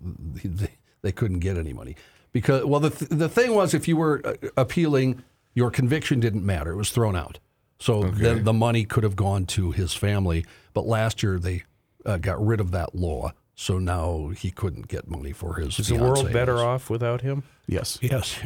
[0.45, 0.71] they,
[1.03, 1.97] they couldn't get any money
[2.33, 5.23] because well, the th- the thing was, if you were uh, appealing,
[5.55, 7.39] your conviction didn't matter; it was thrown out.
[7.79, 10.45] So then the money could have gone to his family.
[10.73, 11.65] But last year they
[12.05, 15.79] uh, got rid of that law, so now he couldn't get money for his.
[15.79, 17.43] Is the world better off without him?
[17.67, 17.99] Yes.
[18.01, 18.39] yes.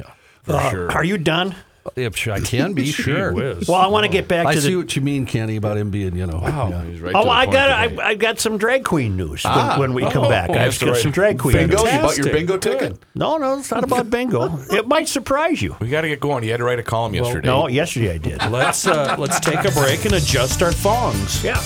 [0.49, 1.55] Uh, Are you done?
[1.97, 3.33] If I can be sure.
[3.33, 4.77] Well, I want to get back to I to see the.
[4.77, 6.41] what you mean, Kenny, about him being, you know.
[6.43, 6.85] yeah.
[6.85, 8.03] He's right Oh, the I point got today.
[8.03, 10.51] I, I got some drag queen news when, when we come back.
[10.51, 11.03] I've that's got right.
[11.03, 11.77] some drag queen Bingo?
[11.83, 11.93] news.
[11.93, 12.33] You bought your Fantastic.
[12.33, 12.99] bingo ticket?
[13.15, 14.59] No, no, it's not about bingo.
[14.71, 15.77] it might surprise you.
[15.81, 16.45] We got to get going.
[16.45, 17.47] You had to write a column yesterday.
[17.49, 18.43] No, yesterday I did.
[18.51, 21.45] Let's uh, let's take a break and adjust our thongs.
[21.45, 21.61] Yeah.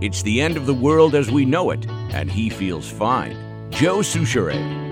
[0.00, 3.36] It's the end of the world as we know it, and he feels fine.
[3.70, 4.91] Joe Soucheray.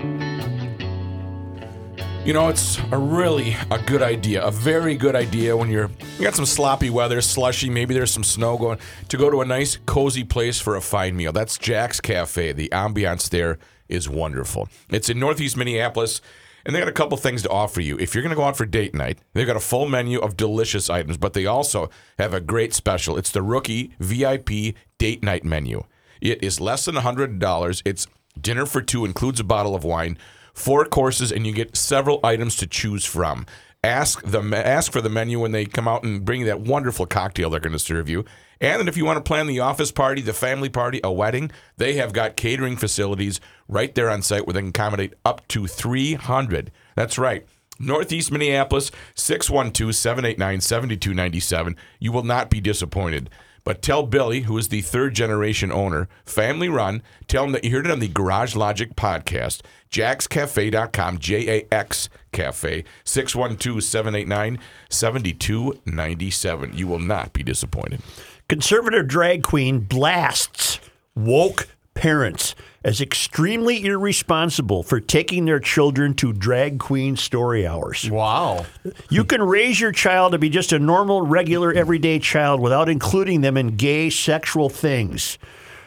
[2.23, 6.23] You know, it's a really a good idea, a very good idea when you're you
[6.23, 8.77] got some sloppy weather, slushy, maybe there's some snow going,
[9.09, 11.31] to go to a nice cozy place for a fine meal.
[11.31, 12.51] That's Jax Cafe.
[12.51, 13.57] The ambiance there
[13.89, 14.69] is wonderful.
[14.91, 16.21] It's in Northeast Minneapolis,
[16.63, 17.97] and they got a couple things to offer you.
[17.97, 20.37] If you're going to go out for date night, they've got a full menu of
[20.37, 23.17] delicious items, but they also have a great special.
[23.17, 25.85] It's the Rookie VIP Date Night menu.
[26.21, 27.81] It is less than $100.
[27.83, 28.05] It's
[28.39, 30.19] dinner for two, includes a bottle of wine,
[30.53, 33.45] four courses, and you get several items to choose from.
[33.83, 37.07] Ask the ask for the menu when they come out and bring you that wonderful
[37.07, 38.25] cocktail they're going to serve you.
[38.59, 41.49] And then if you want to plan the office party, the family party, a wedding,
[41.77, 45.65] they have got catering facilities right there on site where they can accommodate up to
[45.65, 46.71] 300.
[46.95, 47.47] That's right.
[47.79, 51.75] Northeast Minneapolis, 612 789 7297.
[51.99, 53.31] You will not be disappointed.
[53.63, 57.71] But tell Billy, who is the third generation owner, family run, tell him that you
[57.71, 59.61] heard it on the Garage Logic podcast.
[59.91, 64.59] JaxCafe.com, J A X Cafe, 612 789
[64.89, 66.77] 7297.
[66.77, 68.01] You will not be disappointed.
[68.47, 70.79] Conservative drag queen blasts
[71.15, 78.09] woke parents as extremely irresponsible for taking their children to drag queen story hours.
[78.09, 78.65] Wow.
[79.09, 83.41] You can raise your child to be just a normal, regular, everyday child without including
[83.41, 85.37] them in gay sexual things.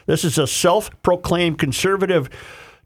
[0.07, 2.31] This is a self proclaimed conservative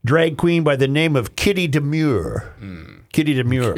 [0.05, 2.55] drag queen by the name of Kitty Demure.
[2.59, 2.98] Hmm.
[3.13, 3.75] Kitty Demure.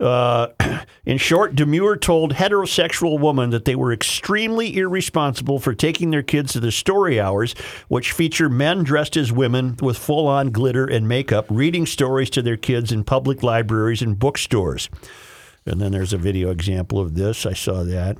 [0.00, 0.48] Uh,
[1.06, 6.52] in short, Demure told heterosexual women that they were extremely irresponsible for taking their kids
[6.52, 7.54] to the story hours,
[7.88, 12.42] which feature men dressed as women with full on glitter and makeup reading stories to
[12.42, 14.90] their kids in public libraries and bookstores.
[15.64, 17.46] And then there's a video example of this.
[17.46, 18.16] I saw that.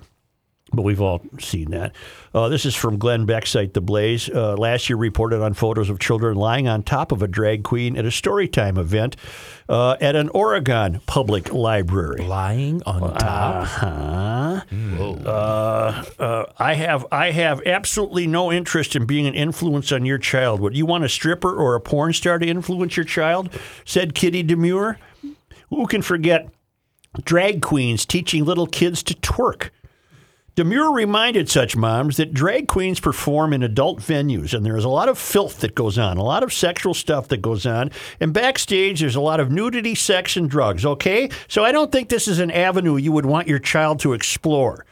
[0.73, 1.95] But we've all seen that.
[2.35, 4.29] Uh, this is from Glenn Beck's site, The Blaze.
[4.29, 7.97] Uh, last year reported on photos of children lying on top of a drag queen
[7.97, 9.15] at a storytime event
[9.69, 12.21] uh, at an Oregon public library.
[12.25, 13.63] Lying on top.
[13.63, 14.61] Uh-huh.
[15.25, 20.19] Uh, uh, I have I have absolutely no interest in being an influence on your
[20.19, 20.61] child.
[20.61, 23.51] Would you want a stripper or a porn star to influence your child?
[23.85, 24.99] Said Kitty Demure.
[25.71, 26.49] Who can forget
[27.25, 29.71] drag queens teaching little kids to twerk?
[30.57, 34.89] Demure reminded such moms that drag queens perform in adult venues, and there is a
[34.89, 37.91] lot of filth that goes on, a lot of sexual stuff that goes on,
[38.21, 41.29] and backstage there's a lot of nudity, sex, and drugs, okay?
[41.47, 44.87] So I don't think this is an avenue you would want your child to explore.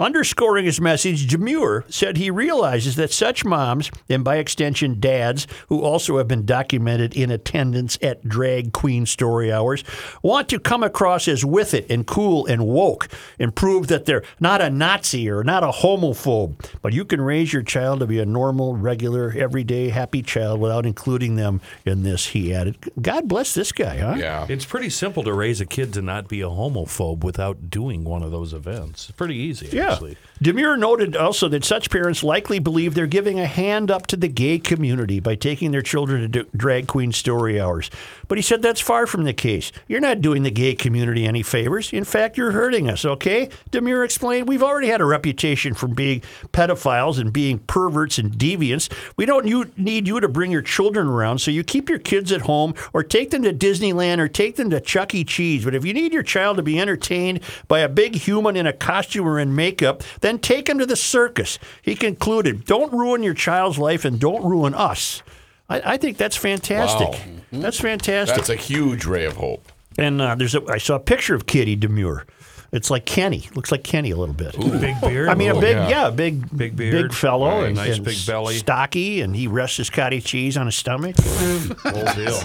[0.00, 5.82] Underscoring his message, Demure said he realizes that such moms, and by extension dads, who
[5.82, 9.84] also have been documented in attendance at drag queen story hours,
[10.22, 14.22] want to come across as with it and cool and woke and prove that they're
[14.40, 16.64] not a Nazi or not a homophobe.
[16.80, 20.86] But you can raise your child to be a normal, regular, everyday, happy child without
[20.86, 22.78] including them in this, he added.
[23.02, 24.14] God bless this guy, huh?
[24.16, 24.46] Yeah.
[24.48, 28.22] It's pretty simple to raise a kid to not be a homophobe without doing one
[28.22, 29.10] of those events.
[29.10, 29.89] It's pretty easy, Yeah.
[29.92, 30.16] Actually.
[30.42, 34.26] Demure noted also that such parents likely believe they're giving a hand up to the
[34.26, 37.90] gay community by taking their children to drag queen story hours.
[38.26, 39.70] But he said that's far from the case.
[39.86, 41.92] You're not doing the gay community any favors.
[41.92, 43.50] In fact, you're hurting us, okay?
[43.70, 46.22] Demure explained, We've already had a reputation for being
[46.54, 48.90] pedophiles and being perverts and deviants.
[49.18, 52.32] We don't you, need you to bring your children around, so you keep your kids
[52.32, 55.22] at home or take them to Disneyland or take them to Chuck E.
[55.22, 55.66] Cheese.
[55.66, 58.72] But if you need your child to be entertained by a big human in a
[58.72, 59.79] costume or in makeup,
[60.20, 61.58] then take him to the circus.
[61.82, 65.22] He concluded, Don't ruin your child's life and don't ruin us.
[65.68, 67.08] I, I think that's fantastic.
[67.08, 67.60] Wow.
[67.60, 68.36] That's fantastic.
[68.36, 69.70] That's a huge ray of hope.
[69.98, 72.26] and uh, there's a, I saw a picture of Kitty Demure.
[72.72, 73.48] It's like Kenny.
[73.56, 74.52] Looks like Kenny a little bit.
[74.80, 75.28] Big beard.
[75.28, 75.88] I mean, a Oh, big, yeah.
[75.88, 77.08] yeah, big, Big beard.
[77.08, 78.54] big fellow, Right, and nice and big belly.
[78.54, 81.16] stocky, and he rests his cottage cheese on his stomach.
[81.18, 82.40] whole deal.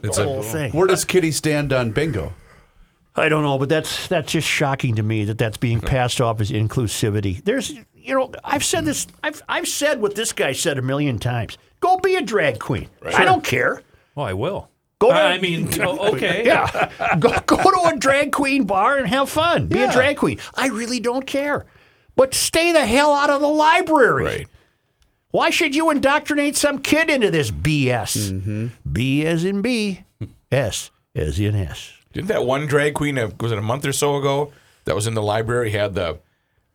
[0.00, 0.72] It's the a whole thing.
[0.72, 2.32] Where does Kitty stand on bingo?
[3.18, 6.40] I don't know, but that's that's just shocking to me that that's being passed off
[6.40, 7.42] as inclusivity.
[7.44, 9.06] There's, you know, I've said this.
[9.22, 11.58] I've I've said what this guy said a million times.
[11.80, 12.88] Go be a drag queen.
[13.04, 13.82] I don't care.
[14.16, 14.70] Oh, I will.
[15.00, 16.44] Go to- I mean, oh, okay.
[16.44, 19.66] Yeah, go go to a drag queen bar and have fun.
[19.68, 19.92] Be a Yeah.
[19.92, 20.38] drag queen.
[20.54, 21.66] I really don't care,
[22.16, 24.24] but stay the hell out of the library.
[24.24, 24.46] right.
[25.30, 28.32] Why should you indoctrinate some kid into this BS?
[28.32, 28.66] Mm-hmm.
[28.90, 30.04] B as in B,
[30.50, 31.92] S as in S.
[32.12, 34.52] Didn't that one drag queen, uh, was it a month or so ago,
[34.84, 36.18] that was in the library, had the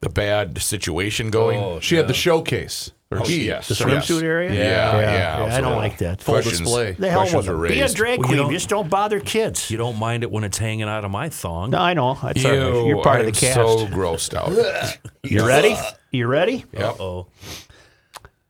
[0.01, 1.79] the bad situation going?
[1.79, 2.91] She had the showcase.
[3.09, 3.45] Or Oh, he.
[3.45, 3.67] yes.
[3.67, 4.07] The yes.
[4.09, 4.51] swimsuit area?
[4.53, 4.99] Yeah,
[5.47, 5.55] yeah.
[5.55, 6.19] I don't like that.
[6.21, 6.93] Full Questions- display.
[6.93, 7.69] The hell questions with are it.
[7.69, 7.95] Be a raised.
[7.95, 8.37] drag Well, you queen.
[8.47, 9.69] don't- Just don't bother kids.
[9.69, 11.69] You don't mind it when it's hanging out of my thong.
[11.69, 12.15] no, I know.
[12.23, 12.57] That's all right.
[12.59, 13.53] Ew, You're part I'm of the cast.
[13.53, 14.97] so grossed out.
[15.23, 15.75] you ready?
[16.11, 16.65] You ready?
[16.73, 16.99] Yep.
[16.99, 17.27] Oh,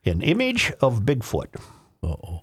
[0.05, 1.47] An image of Bigfoot
[2.01, 2.41] Uh oh.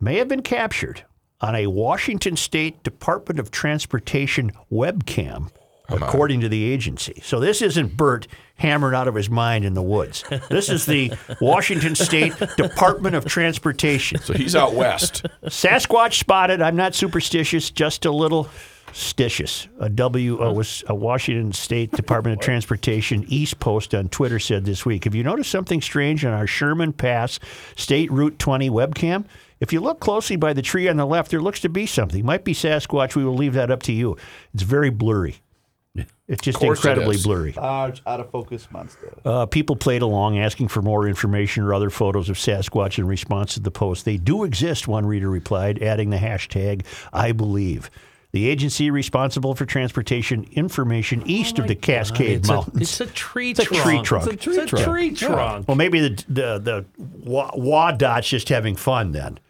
[0.00, 1.04] may have been captured
[1.40, 5.50] on a Washington State Department of Transportation webcam,
[5.88, 7.20] according to the agency.
[7.24, 8.26] So this isn't Bert
[8.56, 10.22] hammered out of his mind in the woods.
[10.50, 14.20] This is the Washington State Department of Transportation.
[14.20, 15.24] So he's out west.
[15.44, 16.60] Sasquatch spotted.
[16.60, 18.48] I'm not superstitious, just a little
[18.92, 19.68] stitious.
[19.80, 24.64] A W uh, was a Washington State Department of Transportation East Post on Twitter said
[24.64, 25.04] this week.
[25.04, 27.38] Have you noticed something strange on our Sherman Pass
[27.76, 29.24] State Route 20 webcam?
[29.60, 32.24] If you look closely by the tree on the left, there looks to be something.
[32.24, 33.14] Might be Sasquatch.
[33.14, 34.16] We will leave that up to you.
[34.54, 35.36] It's very blurry.
[36.28, 37.24] It's just course it incredibly is.
[37.24, 37.52] blurry.
[37.52, 39.12] Large, out of focus monster.
[39.24, 43.54] Uh, people played along asking for more information or other photos of Sasquatch in response
[43.54, 44.04] to the post.
[44.04, 47.90] They do exist, one reader replied, adding the hashtag I believe.
[48.32, 52.82] The agency responsible for transportation information east of the Cascade it's a, Mountains.
[52.82, 53.68] it's a tree trunk.
[53.68, 54.32] It's a tree trunk.
[54.32, 55.66] It's a tree, trunk.
[55.66, 56.84] well, maybe the the the
[57.24, 59.40] wa- WADOT's just having fun then,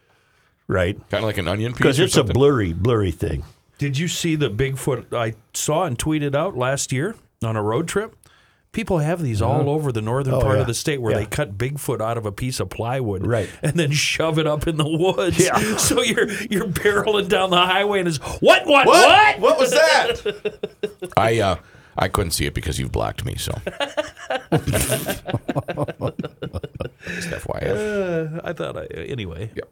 [0.71, 0.95] right?
[1.09, 1.77] Kind of like an onion piece.
[1.79, 3.43] Because or it's a blurry, blurry thing.
[3.77, 7.87] Did you see the Bigfoot I saw and tweeted out last year on a road
[7.87, 8.15] trip?
[8.73, 10.51] People have these all over the northern part Uh-huh.
[10.53, 10.61] Oh, yeah.
[10.61, 11.19] of the state where Yeah.
[11.19, 13.49] they cut Bigfoot out of a piece of plywood, Right.
[13.61, 15.37] and then shove it up in the woods.
[15.43, 15.57] Yeah.
[15.77, 18.87] So you're you're barreling down the highway and it's what what What?
[18.87, 19.39] what?
[19.41, 21.11] What was that?
[21.17, 21.55] I uh,
[21.97, 23.35] I couldn't see it because you've blocked me.
[23.35, 23.51] So.
[27.07, 28.35] Just FYI.
[28.37, 29.51] Uh, I thought I anyway.
[29.55, 29.69] Yep.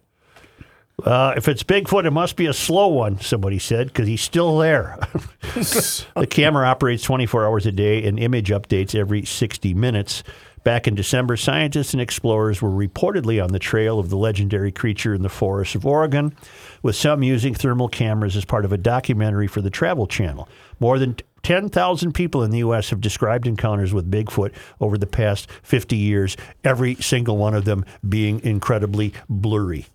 [1.06, 4.58] Uh, if it's Bigfoot, it must be a slow one, somebody said, because he's still
[4.58, 4.97] there.
[5.41, 10.24] the camera operates 24 hours a day and image updates every 60 minutes.
[10.64, 15.14] Back in December, scientists and explorers were reportedly on the trail of the legendary creature
[15.14, 16.36] in the forests of Oregon,
[16.84, 20.50] with some using thermal cameras as part of a documentary for the Travel Channel.
[20.80, 22.89] More than 10,000 people in the U.S.
[22.89, 27.86] have described encounters with Bigfoot over the past 50 years, every single one of them
[28.08, 29.88] being incredibly blurry.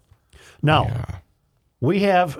[0.65, 1.21] Now,
[1.81, 2.39] we have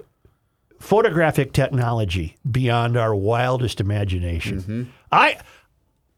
[0.81, 4.61] photographic technology beyond our wildest imagination.
[4.61, 4.83] Mm-hmm.
[5.13, 5.37] I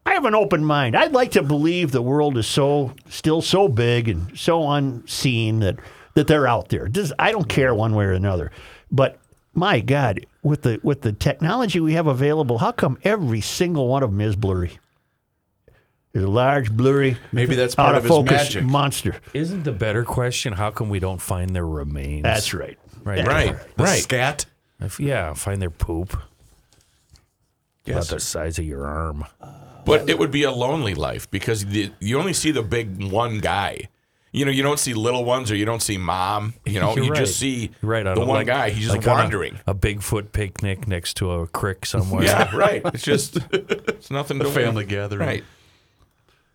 [0.05, 0.95] I have an open mind.
[0.95, 5.75] I'd like to believe the world is so still so big and so unseen that
[6.15, 6.87] that they're out there.
[6.89, 8.51] This- I don't care one way or another.
[8.89, 9.19] But
[9.53, 14.01] my God, with the with the technology we have available, how come every single one
[14.01, 14.79] of them is blurry?
[16.13, 18.63] There's a large, blurry, Maybe that's out part of of his focus magic.
[18.63, 19.15] monster.
[19.33, 22.23] Isn't the better question how come we don't find their remains?
[22.23, 22.77] That's right.
[23.03, 23.25] right.
[23.27, 23.55] Right.
[23.77, 24.01] The Right.
[24.01, 24.45] scat.
[24.79, 26.17] If, yeah, find their poop.
[27.85, 28.09] Yes.
[28.09, 29.25] About the size of your arm.
[29.85, 33.39] But it would be a lonely life because the, you only see the big one
[33.39, 33.87] guy.
[34.33, 36.53] You know, you don't see little ones or you don't see mom.
[36.65, 37.19] You know, You're you right.
[37.19, 38.69] just see You're right on the one like- guy.
[38.71, 39.59] He's just like on a- wandering.
[39.65, 42.23] A, Bigfoot picnic next to a creek somewhere.
[42.25, 42.81] Yeah, right.
[42.93, 45.25] It's just it's nothing to A family gathering.
[45.27, 45.43] Right.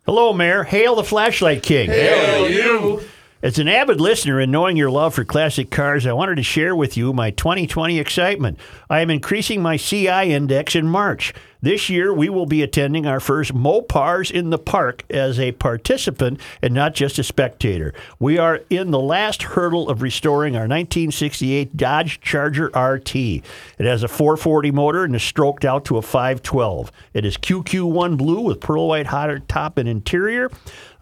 [0.05, 0.64] Hello, Mayor.
[0.64, 1.88] Hail the Flashlight King.
[1.88, 3.03] Hail you.
[3.40, 6.74] As an avid listener and knowing your love for classic cars, I wanted to share
[6.74, 8.59] with you my 2020 excitement.
[8.90, 11.32] I am increasing my CI index in March.
[11.64, 16.40] This year, we will be attending our first Mopars in the Park as a participant
[16.60, 17.94] and not just a spectator.
[18.18, 23.14] We are in the last hurdle of restoring our 1968 Dodge Charger RT.
[23.14, 23.44] It
[23.78, 26.90] has a 440 motor and is stroked out to a 512.
[27.14, 30.50] It is QQ1 blue with pearl white hot top and interior.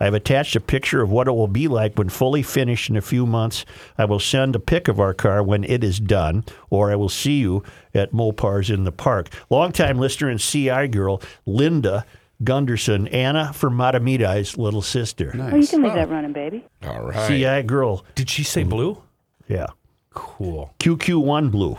[0.01, 2.97] I have attached a picture of what it will be like when fully finished in
[2.97, 3.65] a few months.
[3.99, 7.11] I will send a pic of our car when it is done, or I will
[7.11, 7.63] see you
[7.95, 9.29] at Mopars in the Park.
[9.51, 12.07] Longtime listener and CI girl, Linda
[12.43, 15.33] Gunderson, Anna from Matamidai's little sister.
[15.37, 16.65] Well, you can leave that running, baby.
[16.87, 17.29] All right.
[17.29, 19.03] CI girl, Did she say blue?
[19.47, 19.67] yeah.
[20.15, 20.75] Cool.
[20.81, 21.77] QQ1 blue.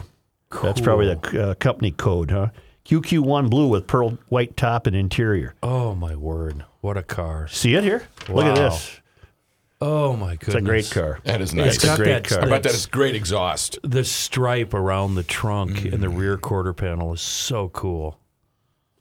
[0.61, 2.49] That's probably the uh, company code, huh?
[2.86, 5.53] QQ1 blue with pearl white top and interior.
[5.63, 6.63] Oh my word!
[6.82, 7.47] What a car!
[7.47, 8.03] See it here?
[8.27, 8.69] Look at Wow.
[8.69, 8.99] this.
[9.79, 10.47] Oh my goodness!
[10.47, 11.19] It's a great car.
[11.23, 11.75] That is nice.
[11.75, 11.91] It's nice.
[11.91, 12.38] got great that, car.
[12.39, 13.79] I bet that that's- is great exhaust.
[13.84, 16.17] the stripe around the trunk and the Mm.
[16.17, 18.19] rear quarter panel is so cool.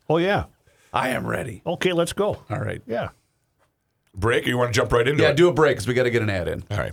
[0.08, 0.44] Oh, yeah.
[0.92, 1.62] I am ready.
[1.66, 2.42] Okay, let's go.
[2.50, 2.82] All right.
[2.86, 3.10] Yeah.
[4.14, 5.36] Break, or you want to jump right into Yeah, it?
[5.36, 6.64] do a break because we got to get an ad in.
[6.70, 6.92] All right.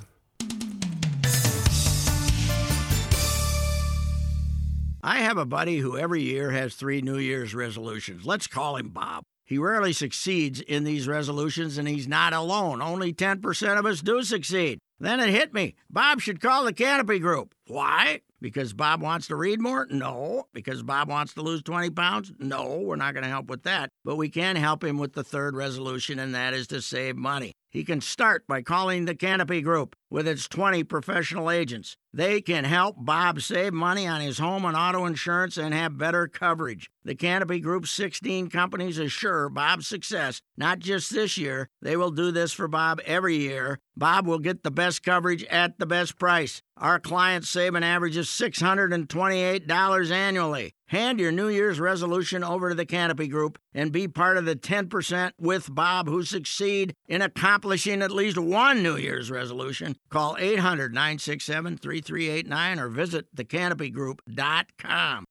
[5.03, 8.25] I have a buddy who every year has three New Year's resolutions.
[8.25, 9.23] Let's call him Bob.
[9.47, 12.81] He rarely succeeds in these resolutions, and he's not alone.
[12.81, 14.79] Only 10% of us do succeed.
[14.99, 15.75] Then it hit me.
[15.89, 17.55] Bob should call the Canopy Group.
[17.65, 18.21] Why?
[18.41, 19.87] Because Bob wants to read more?
[19.89, 20.47] No.
[20.53, 22.33] Because Bob wants to lose 20 pounds?
[22.39, 23.89] No, we're not going to help with that.
[24.03, 27.53] But we can help him with the third resolution, and that is to save money.
[27.69, 31.95] He can start by calling the Canopy Group with its 20 professional agents.
[32.17, 36.27] They can help Bob save money on his home and auto insurance and have better
[36.27, 36.89] coverage.
[37.05, 41.69] The Canopy Group's 16 companies assure Bob's success, not just this year.
[41.79, 43.77] They will do this for Bob every year.
[43.95, 46.61] Bob will get the best coverage at the best price.
[46.75, 50.73] Our clients save an average of $628 annually.
[50.87, 54.55] Hand your New Year's resolution over to the Canopy Group and be part of the
[54.55, 59.95] 10% with Bob who succeed in accomplishing at least one New Year's resolution.
[60.09, 65.25] Call 800 967 3389 or visit thecanopygroup.com.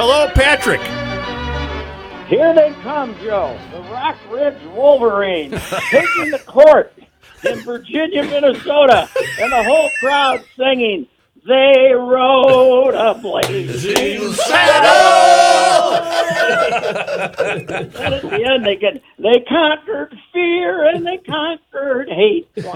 [0.00, 0.80] Hello, Patrick.
[2.28, 3.58] Here they come, Joe.
[3.72, 6.92] The Rock Ridge Wolverines taking the court
[7.42, 9.08] in Virginia, Minnesota,
[9.40, 11.08] and the whole crowd singing,
[11.48, 15.94] They rode a blazing saddle.
[17.38, 22.48] and at the end, they get they conquered fear and they conquered hate.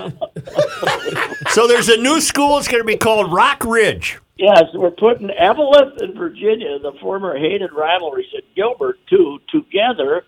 [1.51, 2.57] So there's a new school.
[2.57, 4.19] It's going to be called Rock Ridge.
[4.39, 10.25] Yes, we're putting Eveleth and Virginia, the former hated rivalries at Gilbert, two together,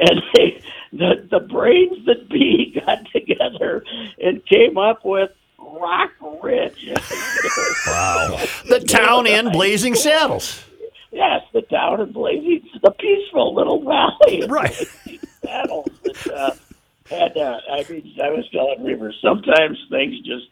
[0.00, 0.60] and they,
[0.92, 3.84] the the brains that be got together
[4.20, 5.30] and came up with
[5.80, 6.10] Rock
[6.42, 6.88] Ridge.
[7.86, 8.40] Wow.
[8.68, 10.64] The town in Blazing Saddles.
[11.12, 14.74] yes, the town in Blazing, the peaceful little valley, Right.
[15.44, 15.88] Saddles.
[16.02, 16.50] That, uh,
[17.10, 20.46] and uh, I mean, I was telling Reaver, sometimes things just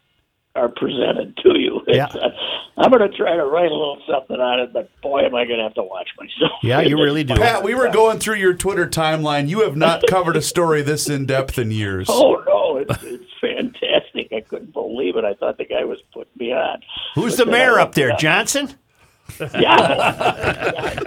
[0.55, 1.81] are presented to you.
[1.87, 2.05] Yeah.
[2.05, 2.29] Uh,
[2.77, 5.45] I'm going to try to write a little something on it, but boy, am I
[5.45, 6.59] going to have to watch myself.
[6.63, 7.35] Yeah, you really do.
[7.35, 9.47] Pat, we were going through your Twitter timeline.
[9.47, 12.07] You have not covered a story this in depth in years.
[12.09, 13.32] Oh no, it's, it's fantastic.
[14.35, 15.25] I couldn't believe it.
[15.25, 16.81] I thought the guy was putting me on.
[17.15, 18.15] Who's But the mayor up there?
[18.17, 18.73] Johnson?
[19.39, 20.99] Yeah.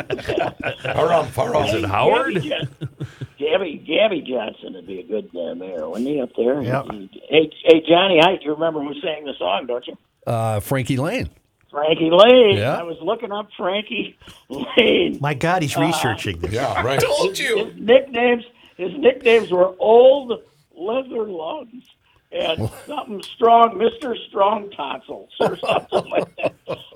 [0.94, 1.68] Far off, far off.
[1.68, 2.34] Is it Howard?
[2.34, 2.72] Gabby,
[3.38, 6.62] Gabby, Gabby Johnson would be a good uh, mayor, wouldn't he, up there?
[6.62, 6.86] Yep.
[7.28, 9.96] Hey, hey, Johnny, I, you remember who sang the song, don't you?
[10.26, 11.28] Uh, Frankie Laine.
[11.70, 12.56] Frankie Laine.
[12.56, 12.78] Yeah.
[12.78, 14.16] I was looking up Frankie
[14.48, 15.18] Laine.
[15.20, 16.52] My God, he's researching this.
[16.52, 16.98] Yeah, right.
[16.98, 17.66] Told you.
[17.66, 18.44] His nicknames,
[18.78, 20.42] his nicknames were Old
[20.74, 21.84] Leather Lungs
[22.32, 26.54] and something strong, Mister Strong Tonsils, or something like that.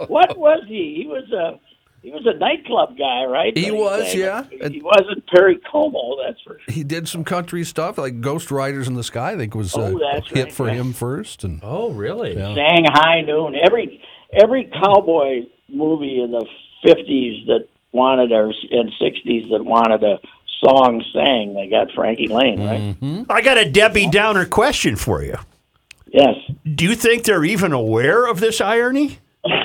[0.09, 0.95] What was he?
[1.03, 1.59] He was a
[2.03, 3.57] he was a nightclub guy, right?
[3.57, 4.45] He was, sang- yeah.
[4.70, 6.74] He wasn't Perry Como, that's for sure.
[6.74, 9.33] He did some country stuff like Ghost Riders in the Sky.
[9.33, 10.74] I think was Oh, a that's hit right, for yeah.
[10.76, 11.45] him first.
[11.45, 12.37] And Oh, really?
[12.39, 12.55] Yeah.
[12.55, 13.55] sang High Noon.
[13.55, 14.03] Every
[14.33, 16.47] every cowboy movie in the
[16.83, 20.18] fifties that wanted or and sixties that wanted a
[20.61, 21.55] song sang.
[21.55, 22.81] They got Frankie Laine, right?
[22.81, 23.23] Mm-hmm.
[23.31, 25.37] I got a Debbie Downer question for you.
[26.13, 26.35] Yes.
[26.75, 29.19] Do you think they're even aware of this irony?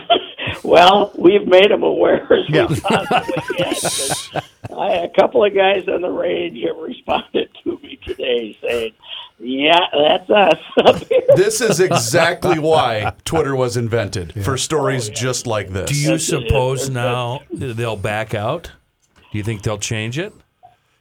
[0.63, 2.65] Well, we've made them aware as Yeah.
[2.67, 3.65] we possibly can.
[3.73, 4.29] 'cause
[4.75, 8.93] I, a couple of guys on the range have responded to me today saying,
[9.39, 11.03] "Yeah, that's us.
[11.35, 15.89] This is exactly why Twitter was invented for stories oh, just like this.
[15.89, 18.71] Do you suppose now they'll back out?
[19.31, 20.33] Do you think they'll change it?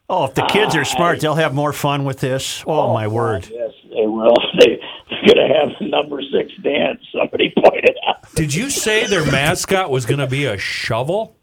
[0.08, 2.62] Oh, if the kids are smart, they'll have more fun with this.
[2.66, 3.48] Oh, my word.
[3.50, 4.34] Yes, they will.
[4.58, 4.78] They,
[5.10, 7.00] they're going to have the number six dance.
[7.12, 8.32] Somebody pointed out.
[8.34, 11.36] Did you say their mascot was going to be a shovel?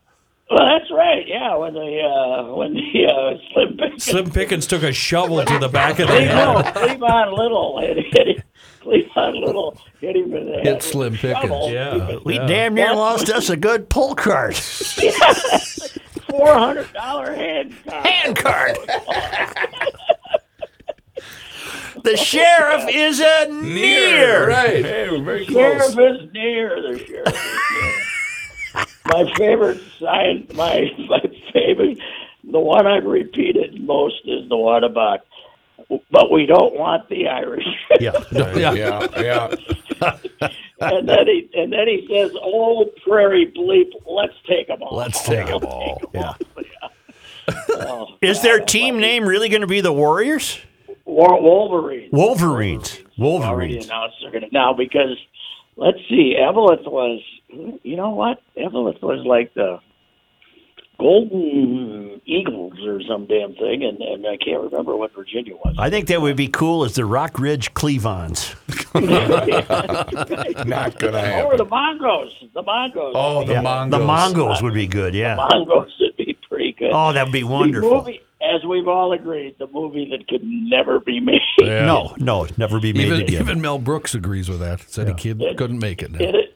[0.50, 1.28] Well, that's right.
[1.28, 5.60] Yeah, when the uh, when the uh, Slim Pickens, Slim Pickens took a shovel to
[5.60, 6.74] the back of the no, head.
[6.76, 8.44] Cleavon Little hit, hit him.
[8.82, 10.66] Cleavon Little hit him in the head.
[10.66, 11.44] Hit Slim Pickens.
[11.44, 11.72] shovel.
[11.72, 12.18] Yeah.
[12.26, 14.56] We damn near lost us a good pull card.
[16.30, 18.06] Four hundred dollar hand card.
[18.06, 18.78] Hand card.
[22.04, 24.50] the sheriff is a near.
[24.50, 24.84] Right.
[24.84, 26.82] The sheriff is near.
[26.82, 27.34] The sheriff is
[27.72, 28.86] near.
[29.06, 31.22] my favorite sign, my my
[31.54, 31.98] favorite,
[32.44, 35.22] the one I've repeated most is the one about.
[36.10, 37.66] But we don't want the Irish.
[38.00, 38.12] Yeah.
[38.32, 38.74] Yeah.
[38.74, 39.56] Yeah, yeah.
[40.82, 45.22] and then he and then he says, "Oh, prairie bleep, let's take them all." Let's
[45.24, 46.02] take them all.
[46.14, 46.34] Yeah.
[47.70, 50.60] Oh, Is their team name really going to be the Warriors?
[51.06, 52.10] War- Wolverines.
[52.12, 53.00] Wolverines.
[53.20, 53.42] already
[53.76, 53.86] Wolverines.
[53.86, 55.18] announced they're going to now because
[55.76, 57.22] let's see, Eveleth was,
[57.84, 58.42] you know what?
[58.58, 59.80] Eveleth was like the
[61.02, 65.76] Golden Eagles or some damn thing, and, and I can't remember what Virginia was.
[65.80, 68.54] I think that would be cool as the Rock Ridge Cleavons.
[70.68, 72.30] Not gonna Or the Mongos.
[72.54, 73.12] The Mongos.
[73.16, 74.00] Oh, the Yeah, Mongols.
[74.00, 75.36] The Mongols would be good, yeah.
[75.36, 76.92] The Mongos would be pretty good.
[76.94, 77.98] Oh, that would be The wonderful.
[77.98, 81.40] movie, as we've all agreed, the movie that could never be made.
[81.60, 83.42] No, no, never be made Even, again.
[83.42, 84.82] even Mel Brooks agrees with that.
[84.90, 86.20] Said he kid, couldn't make it now.
[86.22, 86.51] It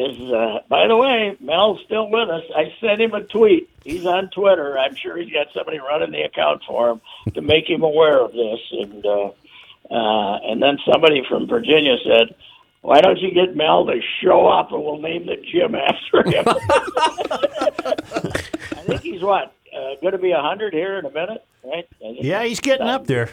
[0.00, 2.44] is, uh, by the way, Mel's still with us.
[2.56, 3.68] I sent him a tweet.
[3.84, 4.78] He's on Twitter.
[4.78, 7.00] I'm sure he's got somebody running the account for him
[7.34, 8.60] to make him aware of this.
[8.72, 9.30] And uh,
[9.90, 12.34] uh, and then somebody from Virginia said,
[12.82, 16.44] "Why don't you get Mel to show up and we'll name the gym after him?"
[18.76, 21.86] I think he's what uh, going to be a hundred here in a minute, right?
[22.00, 23.30] Yeah, he's getting up there.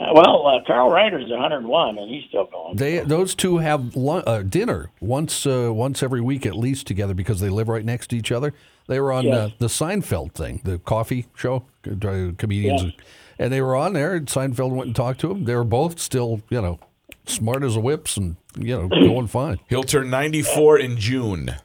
[0.00, 2.76] Uh, well, uh, Carl Reiner's 101, and he's still going.
[2.76, 7.12] They those two have lun- uh, dinner once uh, once every week at least together
[7.12, 8.54] because they live right next to each other.
[8.86, 9.34] They were on Yes.
[9.36, 12.90] uh, the Seinfeld thing, the coffee show, uh, comedians, Yeah.
[13.38, 14.14] and they were on there.
[14.14, 15.44] And Seinfeld went and talked to them.
[15.44, 16.78] They were both still, you know,
[17.26, 19.58] smart as a whips and you know going fine.
[19.68, 21.56] He'll turn 94 in June.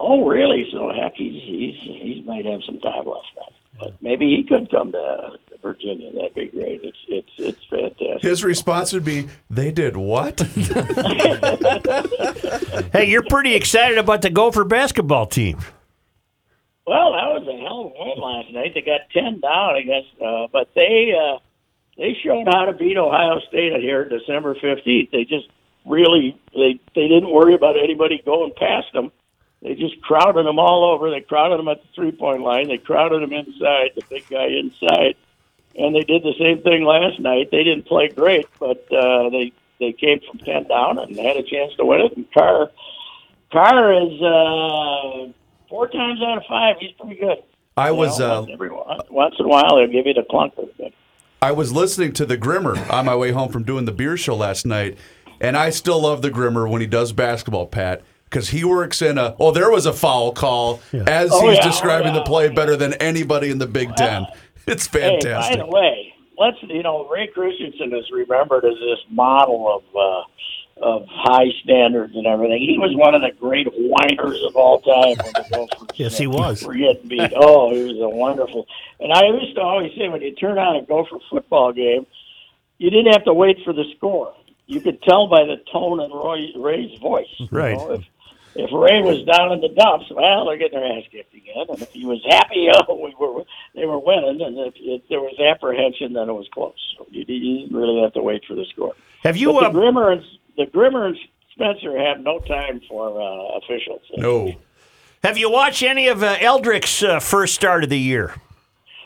[0.00, 0.66] Oh, really?
[0.72, 3.54] So heck, he's he's he might have some time left then.
[3.78, 5.32] But maybe he could come to
[5.62, 6.12] Virginia.
[6.12, 6.80] That'd be great.
[6.82, 8.22] It's it's it's fantastic.
[8.22, 10.40] His response would be, "They did what?"
[12.92, 15.58] Hey, you're pretty excited about the Gopher basketball team.
[16.86, 18.74] Well, that was a hell of a win last night.
[18.74, 21.38] They got ten down against, uh, but they uh,
[21.96, 25.10] they showed how to beat Ohio State here December fifteenth.
[25.10, 25.48] They just
[25.86, 29.12] really they they didn't worry about anybody going past them.
[29.62, 31.10] They just crowded them all over.
[31.10, 32.68] They crowded them at the three point line.
[32.68, 35.14] They crowded them inside, the big guy inside,
[35.76, 37.50] and they did the same thing last night.
[37.50, 41.42] They didn't play great, but uh, they they came from ten down and had a
[41.42, 42.16] chance to win it.
[42.16, 42.70] And Carr
[43.52, 45.32] Carr is uh,
[45.68, 46.76] four times out of five.
[46.80, 47.38] He's pretty good.
[47.76, 48.70] I You was know, uh, once, every,
[49.10, 50.68] once in a while they'll give you the clunker.
[50.78, 50.92] But
[51.40, 54.36] I was listening to the Grimmer on my way home from doing the beer show
[54.36, 54.98] last night,
[55.40, 59.18] and I still love the Grimmer when he does basketball, Pat, because he works in
[59.18, 59.34] a.
[59.40, 62.18] Oh, there was a foul call as Oh, he's yeah, describing oh, yeah.
[62.20, 64.26] the play better than anybody in the Big Ten.
[64.66, 65.58] It's hey, fantastic.
[65.58, 70.22] by the way, let's you know Ray Christensen is remembered as this model of uh,
[70.84, 72.58] of high standards and everything.
[72.60, 75.16] He was one of the great whiners of all time.
[75.24, 76.62] When the Yes, he was.
[76.64, 77.32] were getting beat.
[77.36, 78.66] Oh, he was a wonderful.
[78.98, 82.06] And I used to always say when you turn on a Gopher football game,
[82.78, 84.34] you didn't have to wait for the score.
[84.66, 87.26] You could tell by the tone in Roy, Ray's voice.
[87.38, 87.76] you Right.
[87.76, 88.04] know, if,
[88.54, 91.66] if Ray was down in the dumps, well, they're getting their ass kicked again.
[91.68, 93.44] And if he was happy, oh, we were
[93.74, 94.40] they were winning.
[94.42, 96.74] And if, if there was apprehension, then it was close.
[96.96, 98.94] So you, you didn't really have to wait for the score.
[99.22, 99.52] Have you?
[99.52, 100.22] But Uh, the Grimmer and
[100.56, 101.16] the Grimmer and
[101.54, 104.02] Spencer have no time for uh, officials.
[104.16, 104.54] no.
[105.22, 108.34] have you watched any of uh, Eldrick's uh, first start of the year?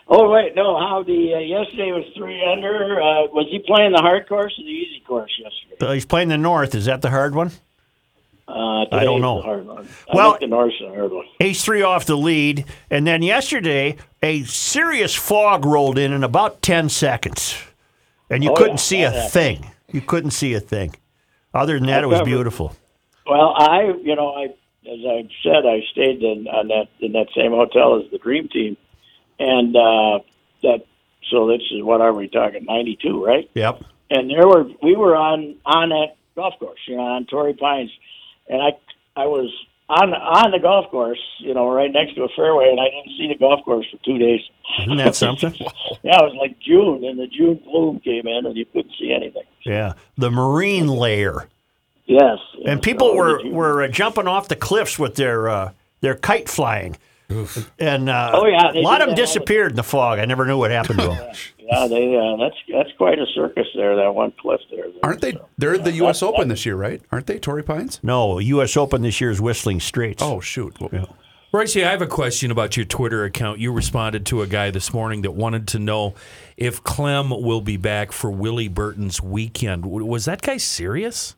[0.09, 0.79] Oh wait, no.
[0.79, 3.01] How the uh, yesterday was three under?
[3.01, 5.85] Uh, was he playing the hard course or the easy course yesterday?
[5.85, 6.75] Uh, he's playing the North.
[6.77, 7.51] Is that the hard one?
[8.49, 9.37] Uh, I don't know.
[9.39, 9.89] the hard one.
[10.13, 11.27] Well- I think the North's the hard one.
[11.41, 16.63] Ace three off the lead, and then yesterday a serious fog rolled in in about
[16.63, 17.59] ten seconds,
[18.31, 19.31] and you Oh, couldn't yeah, see a happened.
[19.33, 19.71] thing.
[19.93, 20.95] You couldn't see a thing.
[21.53, 22.77] Other than that, it was beautiful.
[23.29, 27.27] Well, I, you know, I, as I said, I stayed in on that in that
[27.37, 28.77] same hotel as the Dream Team,
[29.41, 30.21] and uh,
[30.63, 30.85] that.
[31.31, 32.65] So this is what are we talking?
[32.67, 33.51] Ninety two, right?
[33.55, 33.83] Yep.
[34.11, 37.91] And there were we were on on that golf course, you know, on Torrey Pines,
[38.49, 38.71] and I
[39.21, 39.51] I was
[39.89, 43.17] on on the golf course, you know, right next to a fairway, and I didn't
[43.17, 44.41] see the golf course for two days.
[44.81, 45.55] Isn't that something?
[46.03, 49.13] Yeah, it was like June, and the June gloom came in, and you couldn't see
[49.13, 49.43] anything.
[49.65, 51.49] Yeah, the marine layer.
[52.05, 52.39] Yes.
[52.65, 56.97] And people were were uh, jumping off the cliffs with their uh, their kite flying.
[57.79, 60.19] And uh, Oh, yeah, a lot of them that all the disappeared in the fog.
[60.19, 61.33] I never knew what happened to them.
[61.69, 63.97] Yeah, they uh, that's that's quite a circus there.
[63.97, 64.85] That one cliff there.
[65.03, 65.37] Aren't they?
[65.59, 66.23] They're at the U.S.
[66.23, 67.03] Open this year, right?
[67.11, 67.99] Aren't they, Torrey Pines?
[68.05, 68.77] No, U.S.
[68.77, 70.23] Open this year is Whistling Straits.
[70.23, 70.77] Oh shoot!
[70.81, 71.17] Well,
[71.51, 73.59] Royce, I have a question about your Twitter account.
[73.59, 76.15] You responded to a guy this morning that wanted to know
[76.57, 79.87] if Clem will be back for Willie Burton's weekend.
[79.87, 81.35] Was that guy serious?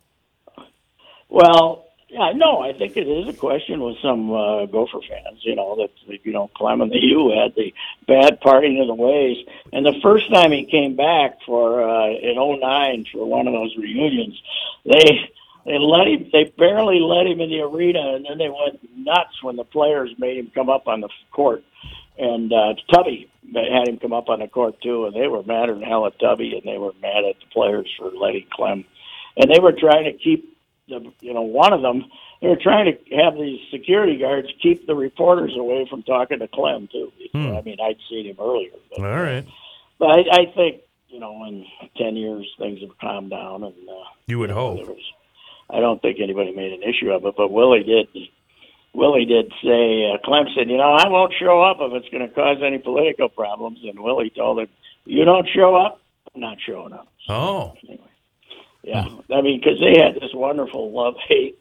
[1.27, 5.39] Well, yeah, no, I think it is a question with some uh, Gopher fans.
[5.41, 5.91] You know that
[6.25, 7.73] you know Clem and the U had the
[8.07, 9.37] bad parting of the ways,
[9.71, 13.75] and the first time he came back for uh, in '09 for one of those
[13.77, 14.41] reunions,
[14.85, 15.29] they
[15.65, 16.29] they let him.
[16.33, 20.09] They barely let him in the arena, and then they went nuts when the players
[20.17, 21.63] made him come up on the court.
[22.17, 25.75] And uh, Tubby had him come up on the court too, and they were madder
[25.75, 28.83] than hell at Tubby, and they were mad at the players for letting Clem.
[29.37, 30.57] And they were trying to keep
[30.89, 32.05] the, you know, one of them.
[32.41, 36.47] They were trying to have these security guards keep the reporters away from talking to
[36.47, 37.11] Clem too.
[37.33, 37.55] Hmm.
[37.55, 39.45] I mean, I'd seen him earlier, but, All right.
[39.99, 41.65] but I, I think you know, in
[41.97, 44.79] ten years things have calmed down, and uh, You would hope.
[44.87, 44.97] was,
[45.69, 48.07] I don't think anybody made an issue of it, but Willie did.
[48.93, 52.27] Willie did say, uh, Clem said, you know, I won't show up if it's going
[52.27, 53.77] to cause any political problems.
[53.83, 54.67] And Willie told him,
[55.05, 56.01] you don't show up,
[56.33, 57.07] I'm not showing up.
[57.29, 57.73] Oh.
[58.83, 59.05] Yeah.
[59.31, 61.59] I mean, because they had this wonderful love hate,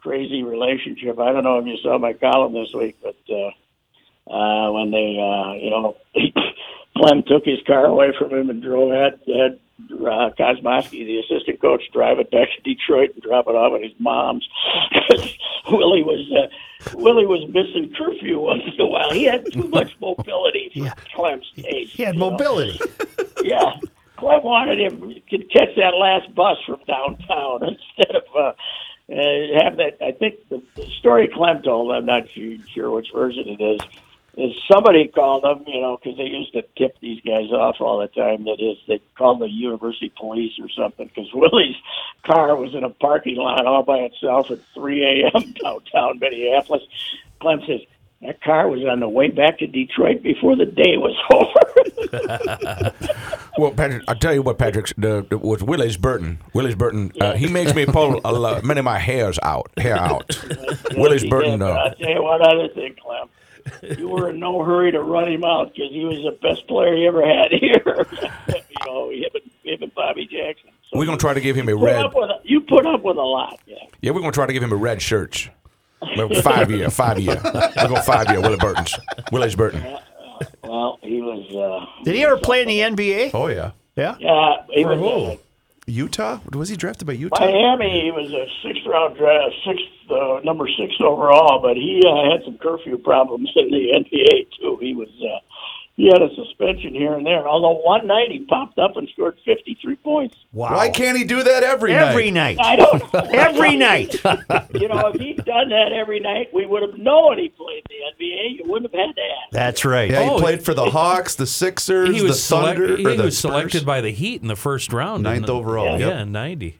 [0.00, 1.18] crazy relationship.
[1.18, 5.18] I don't know if you saw my column this week, but uh, uh, when they,
[5.18, 5.96] uh, you know,
[6.96, 9.58] Clem took his car away from him and drove had had
[9.92, 13.82] uh, Kosmowski, the assistant coach, drive it back to Detroit and drop it off at
[13.82, 14.48] his mom's.
[15.70, 19.10] Willie was uh, Willie was missing curfew once in a while.
[19.10, 21.92] He had too much mobility for Clem's taste.
[21.92, 22.80] He had mobility.
[23.42, 23.74] yeah.
[24.20, 27.60] Clem wanted him to catch that last bus from downtown
[27.98, 28.52] instead of uh,
[29.10, 29.96] uh, have that.
[30.00, 32.24] I think the, the story Clem told, I'm not
[32.74, 33.80] sure which version it is,
[34.36, 37.98] is somebody called them, you know, because they used to tip these guys off all
[37.98, 38.44] the time.
[38.44, 41.76] That is, they called the university police or something because Willie's
[42.24, 45.54] car was in a parking lot all by itself at 3 a.m.
[45.62, 46.82] downtown Minneapolis.
[47.40, 47.80] Clem says,
[48.22, 52.92] that car was on the way back to Detroit before the day was over.
[53.58, 57.34] Well, Patrick, I'll tell you what, Patrick, the, the, with Willis Burton, Willis Burton, uh,
[57.34, 60.24] he makes me pull a lot, many of my hairs out, hair out.
[60.96, 63.98] Willis Yes, he Burton, did, uh, I'll tell you one other thing, Clem.
[63.98, 66.96] You were in no hurry to run him out because he was the best player
[66.96, 68.06] he ever had here.
[68.48, 70.70] you know, him and, him and Bobby Jackson.
[70.94, 71.96] we're gonna try to give him a red.
[72.06, 73.60] up with a, you put up with a lot.
[73.66, 73.76] Yeah.
[74.00, 75.50] Yeah, we're gonna try to give him a red shirt.
[76.16, 77.40] Well, five year, five year.
[77.44, 78.40] We're going five year.
[78.40, 78.98] Willie Burton's,
[79.32, 79.82] Willis Burton.
[80.64, 81.44] Well, he was.
[81.54, 83.30] Uh, Did he ever play in the NBA?
[83.34, 83.72] Oh yeah.
[83.96, 84.16] Yeah.
[84.18, 85.38] yeah, he For was.
[85.38, 85.92] who?
[85.92, 86.38] Utah?
[86.52, 87.40] Was he drafted by Utah?
[87.44, 92.30] Miami, he was a sixth round draft, sixth uh, number six overall, but he uh,
[92.30, 94.78] had some curfew problems in the NBA too.
[94.80, 95.38] He was uh,
[96.00, 97.46] he had a suspension here and there.
[97.46, 100.34] Although one night he popped up and scored fifty three points.
[100.52, 100.74] Wow.
[100.74, 102.56] Why can't he do that every, Every night?
[102.58, 102.66] Every night.
[102.66, 103.20] I don't know.
[103.38, 104.14] Every night.
[104.80, 107.96] you know, if he'd done that every night, we would have known he played the
[108.24, 108.56] NBA.
[108.58, 109.50] You wouldn't have had to ask.
[109.52, 110.10] That's right.
[110.10, 113.10] Yeah, he Oh, played for the Hawks, the Sixers, He was, the Thunder, select- or
[113.10, 113.50] he the was Spurs.
[113.52, 115.22] selected by the Heat in the first round.
[115.22, 116.20] Ninth didn't- overall, Yeah, yep.
[116.22, 116.78] in 90.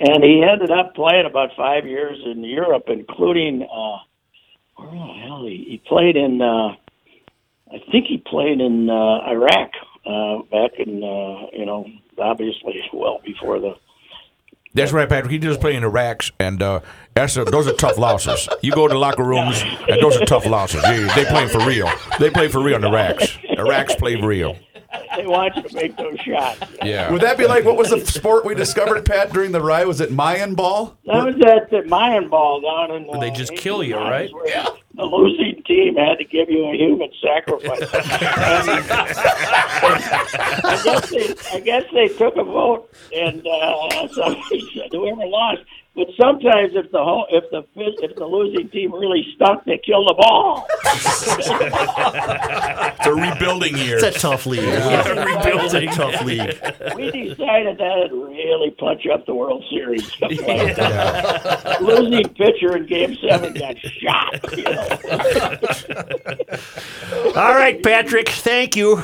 [0.00, 3.98] And he ended up playing about five years in Europe, including uh,
[4.76, 6.40] where the hell he, he played in.
[6.42, 6.76] Uh, I
[7.90, 9.70] think he played in uh, Iraq
[10.06, 11.86] uh, back in uh, you know
[12.18, 13.76] obviously well before the
[14.74, 15.30] That's right, Patrick.
[15.32, 16.80] He just played in the racks, and uh,
[17.14, 18.48] that's a, those are tough losses.
[18.62, 20.82] You go to locker rooms, and those are tough losses.
[20.84, 21.90] Yeah, they playing for real.
[22.18, 23.38] They play for real in the racks.
[23.56, 24.56] The racks play real.
[25.16, 26.60] they want you to make those shots.
[26.82, 27.10] Yeah.
[27.12, 29.86] Would that be like what was the sport we discovered, Pat, during the ride?
[29.86, 30.96] Was it Mayan ball?
[31.06, 33.08] That was at the Mayan ball down in.
[33.10, 34.32] Uh, They just kill you, right?
[34.32, 34.64] where
[34.98, 37.88] The losing team had to give you a human sacrifice.
[40.64, 45.62] I guess they, I guess they took a vote, and uh, somebody said whoever lost
[45.98, 50.06] But sometimes if the home, if the if the losing team really stunk, they kill
[50.06, 50.68] the ball.
[52.98, 53.98] It's a rebuilding year.
[53.98, 54.62] It's a tough league.
[54.62, 55.02] Yeah.
[55.06, 56.58] It's a tough league.
[56.96, 60.12] we decided that would really punch up the World Series.
[60.18, 61.80] Something like that.
[61.82, 64.56] Losing pitcher in Game Seven got shot.
[64.56, 64.98] You know?
[67.40, 68.28] All right, Patrick.
[68.28, 69.02] Thank you.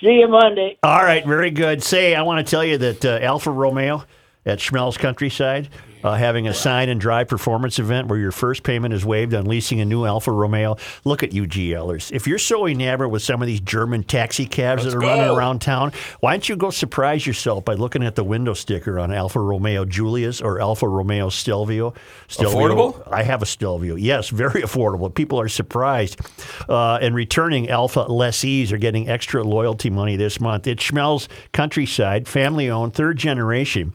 [0.00, 0.78] See you Monday.
[0.82, 1.82] All right, very good.
[1.82, 4.04] Say, I want to tell you that uh, Alfa Romeo
[4.44, 5.68] at Schmelz Countryside
[6.04, 9.46] uh, having a sign and drive performance event where your first payment is waived on
[9.46, 10.76] leasing a new Alfa Romeo.
[11.04, 12.12] Look at you, GLers.
[12.12, 15.08] If you're so enamored with some of these German taxi cabs Let's that are go.
[15.08, 18.98] running around town, why don't you go surprise yourself by looking at the window sticker
[18.98, 21.94] on Alfa Romeo Giulia or Alfa Romeo Stelvio?
[22.28, 23.08] Stelvio Affordable?
[23.12, 23.96] I have a Stelvio.
[23.96, 25.14] Yes, very affordable.
[25.14, 26.20] People are surprised.
[26.68, 30.66] Uh, and returning Alfa lessees are getting extra loyalty money this month.
[30.66, 33.92] It Schmelz Countryside, family owned, third generation.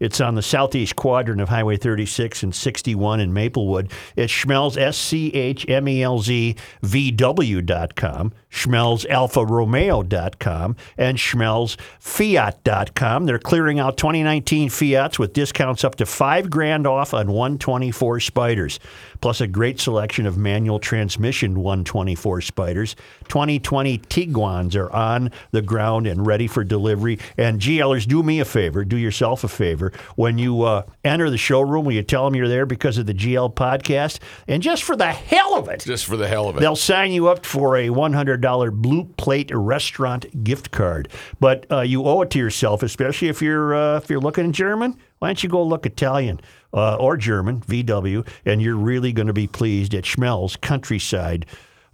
[0.00, 3.92] It's on the southeast quadrant of Highway 36 and 61 in Maplewood.
[4.16, 13.26] It's Schmelz, S C H M E L Z V W.com, SchmelzAlfaRomeo.com, and SchmelzFiat.com.
[13.26, 18.80] They're clearing out 2019 Fiats with discounts up to five grand off on 124 Spiders,
[19.20, 22.96] plus a great selection of manual transmission 124 Spiders.
[23.28, 27.18] 2020 Tiguan's are on the ground and ready for delivery.
[27.36, 29.92] And GLers, do me a favor, do yourself a favor.
[30.16, 33.14] When you uh, enter the showroom, will you tell them you're there because of the
[33.14, 34.20] GL podcast?
[34.48, 36.60] And just for the hell of it, Just for the hell of it.
[36.60, 42.04] They'll sign you up for a $100 Blue Plate restaurant gift card, but uh, you
[42.04, 44.96] owe it to yourself, especially if you're uh, if you're looking in German.
[45.18, 46.40] Why don't you go look Italian
[46.72, 51.46] uh, or German VW, and you're really going to be pleased at Schmelz Countryside,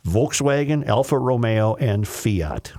[0.06, 2.72] Volkswagen, Alfa Romeo, and Fiat.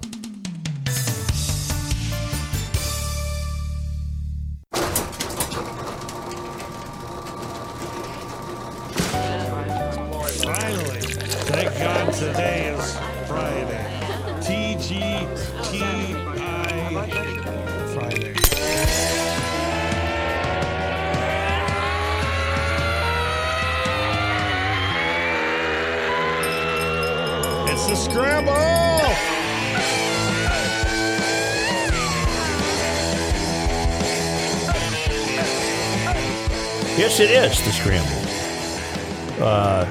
[37.28, 39.44] It is the scramble.
[39.44, 39.86] Uh,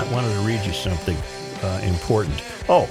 [0.00, 1.16] I wanted to read you something
[1.62, 2.42] uh, important.
[2.68, 2.88] Oh,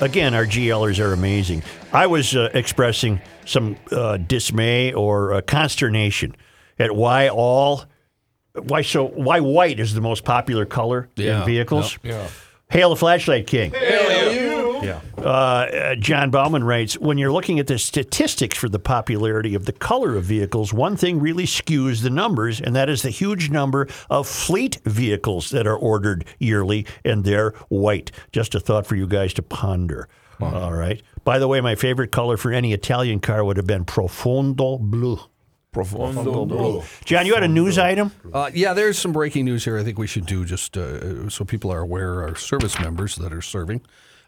[0.00, 1.62] again, our GLers are amazing.
[1.92, 6.36] I was uh, expressing some uh, dismay or uh, consternation
[6.78, 7.84] at why all,
[8.54, 11.98] why so, why white is the most popular color Yeah, in vehicles.
[12.02, 12.28] Yeah.
[12.70, 13.72] Hail the flashlight king.
[14.82, 15.00] Yeah.
[15.16, 19.66] Uh, uh, John Bauman writes When you're looking at the statistics for the popularity of
[19.66, 23.50] the color of vehicles, one thing really skews the numbers, and that is the huge
[23.50, 28.10] number of fleet vehicles that are ordered yearly, and they're white.
[28.32, 30.08] Just a thought for you guys to ponder.
[30.40, 31.02] All right.
[31.24, 35.18] By the way, my favorite color for any Italian car would have been Profondo Blue.
[35.72, 36.82] Profondo Blue.
[37.04, 38.12] John, you had a news item?
[38.32, 39.78] Uh, yeah, there's some breaking news here.
[39.78, 42.22] I think we should do just uh, so people are aware.
[42.22, 43.82] Our service members that are serving,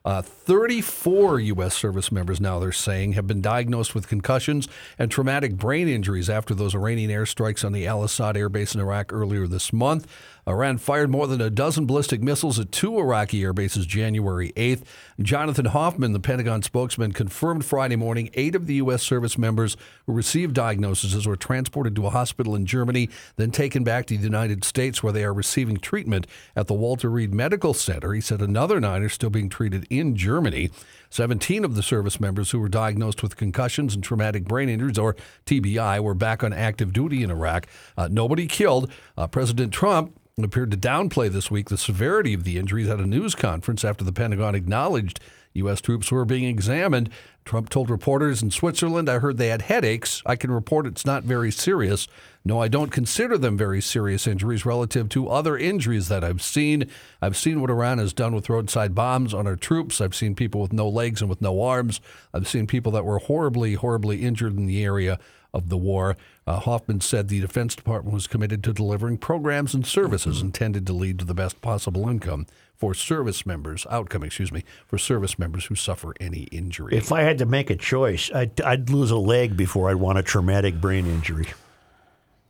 [0.05, 1.75] uh, 34 U.S.
[1.75, 4.69] service members now they're saying have been diagnosed with concussions
[4.99, 8.81] and traumatic brain injuries after those Iranian airstrikes on the Al Asad air base in
[8.81, 10.07] Iraq earlier this month.
[10.49, 14.83] Iran fired more than a dozen ballistic missiles at two Iraqi air bases January 8th.
[15.21, 19.03] Jonathan Hoffman, the Pentagon spokesman, confirmed Friday morning eight of the U.S.
[19.03, 19.77] service members
[20.07, 24.25] who received diagnoses were transported to a hospital in Germany, then taken back to the
[24.25, 26.27] United States where they are receiving treatment
[26.57, 28.15] at the Walter Reed Medical Center.
[28.15, 30.71] He said another nine are still being treated in Germany.
[31.11, 35.15] 17 of the service members who were diagnosed with concussions and traumatic brain injuries, or
[35.47, 37.67] TBI, were back on active duty in Iraq.
[37.97, 38.91] Uh, nobody killed.
[39.17, 43.07] Uh, President Trump appeared to downplay this week the severity of the injuries at a
[43.07, 45.21] news conference after the Pentagon acknowledged
[45.55, 45.81] U.S.
[45.81, 47.11] troops were being examined.
[47.45, 50.23] Trump told reporters in Switzerland, I heard they had headaches.
[50.27, 52.07] I can report it's not very serious.
[52.45, 56.89] No, I don't consider them very serious injuries relative to other injuries that I've seen.
[57.21, 60.01] I've seen what Iran has done with roadside bombs on our troops.
[60.01, 62.01] I've seen people with no legs and with no arms.
[62.33, 65.19] I've seen people that were horribly, horribly injured in the area
[65.59, 66.17] of the war.
[66.47, 70.93] Uh, Hoffman said the Defense Department was committed to delivering programs and services intended to
[70.93, 75.67] lead to the best possible income for service members, outcome, excuse me, for service members
[75.67, 76.97] who suffer any injury.
[76.97, 80.19] If I had to make a choice, I'd, I'd lose a leg before I'd want
[80.19, 81.49] a traumatic brain injury.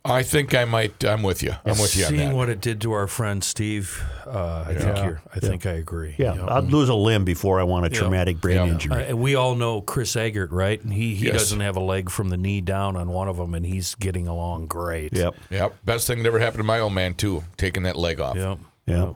[0.04, 1.04] I think I might.
[1.04, 1.52] I'm with you.
[1.66, 2.34] I'm with you on Seeing that.
[2.34, 6.14] what it did to our friend Steve, uh, I think you're, I think I agree.
[6.16, 6.48] Yeah, You know?
[6.48, 7.98] I'd lose a limb before I want a Yeah.
[8.00, 8.66] traumatic brain Yeah.
[8.72, 9.06] injury.
[9.08, 10.82] Uh, we all know Chris Eggert, right?
[10.82, 11.34] And he, he Yes.
[11.34, 14.26] doesn't have a leg from the knee down on one of them, and he's getting
[14.26, 15.12] along great.
[15.14, 15.34] Yep.
[15.50, 15.74] Yep.
[15.84, 17.44] Best thing that ever happened to my old man too.
[17.58, 18.36] Taking that leg off.
[18.36, 18.58] Yep.
[18.86, 19.12] Yeah.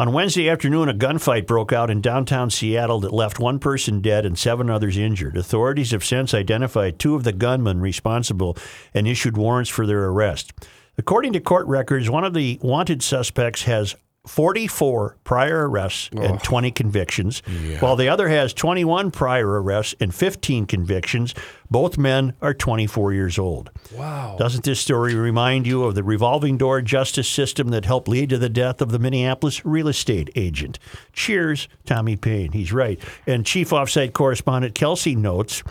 [0.00, 4.24] On Wednesday afternoon, a gunfight broke out in downtown Seattle that left one person dead
[4.24, 5.36] and seven others injured.
[5.36, 8.56] Authorities have since identified two of the gunmen responsible
[8.94, 10.54] and issued warrants for their arrest.
[10.96, 13.94] According to court records, one of the wanted suspects has
[14.26, 17.42] 44 prior arrests and 20 convictions,
[17.80, 21.34] while the other has 21 prior arrests and 15 convictions.
[21.70, 23.70] Both men are 24 years old.
[23.94, 24.36] Wow.
[24.38, 28.38] Doesn't this story remind you of the revolving door justice system that helped lead to
[28.38, 30.78] the death of the Minneapolis real estate agent?
[31.12, 32.52] Cheers, Tommy Payne.
[32.52, 33.00] He's right.
[33.26, 35.62] And Chief Offsite Correspondent Kelsey notes.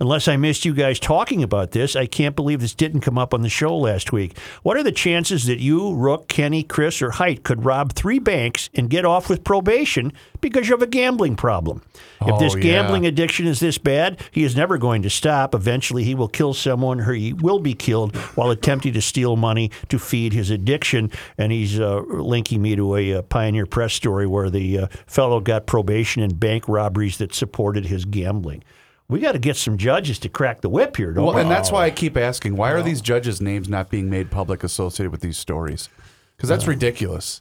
[0.00, 3.34] Unless I missed you guys talking about this, I can't believe this didn't come up
[3.34, 4.38] on the show last week.
[4.62, 8.70] What are the chances that you, Rook, Kenny, Chris, or Height could rob three banks
[8.74, 11.82] and get off with probation because you have a gambling problem?
[12.20, 12.62] If this Oh, yeah.
[12.62, 15.54] gambling addiction is this bad, he is never going to stop.
[15.54, 19.70] Eventually, he will kill someone or he will be killed while attempting to steal money
[19.88, 21.10] to feed his addiction.
[21.36, 25.40] And he's uh, linking me to a, uh Pioneer Press story where the uh, fellow
[25.40, 28.62] got probation in bank robberies that supported his gambling.
[29.10, 31.40] We got to get some judges to crack the whip here, don't Well, we?
[31.40, 31.94] and that's why I oh.
[31.94, 35.88] keep asking, why are these judges' names not being made public associated with these stories?
[36.36, 37.40] Because that's ridiculous.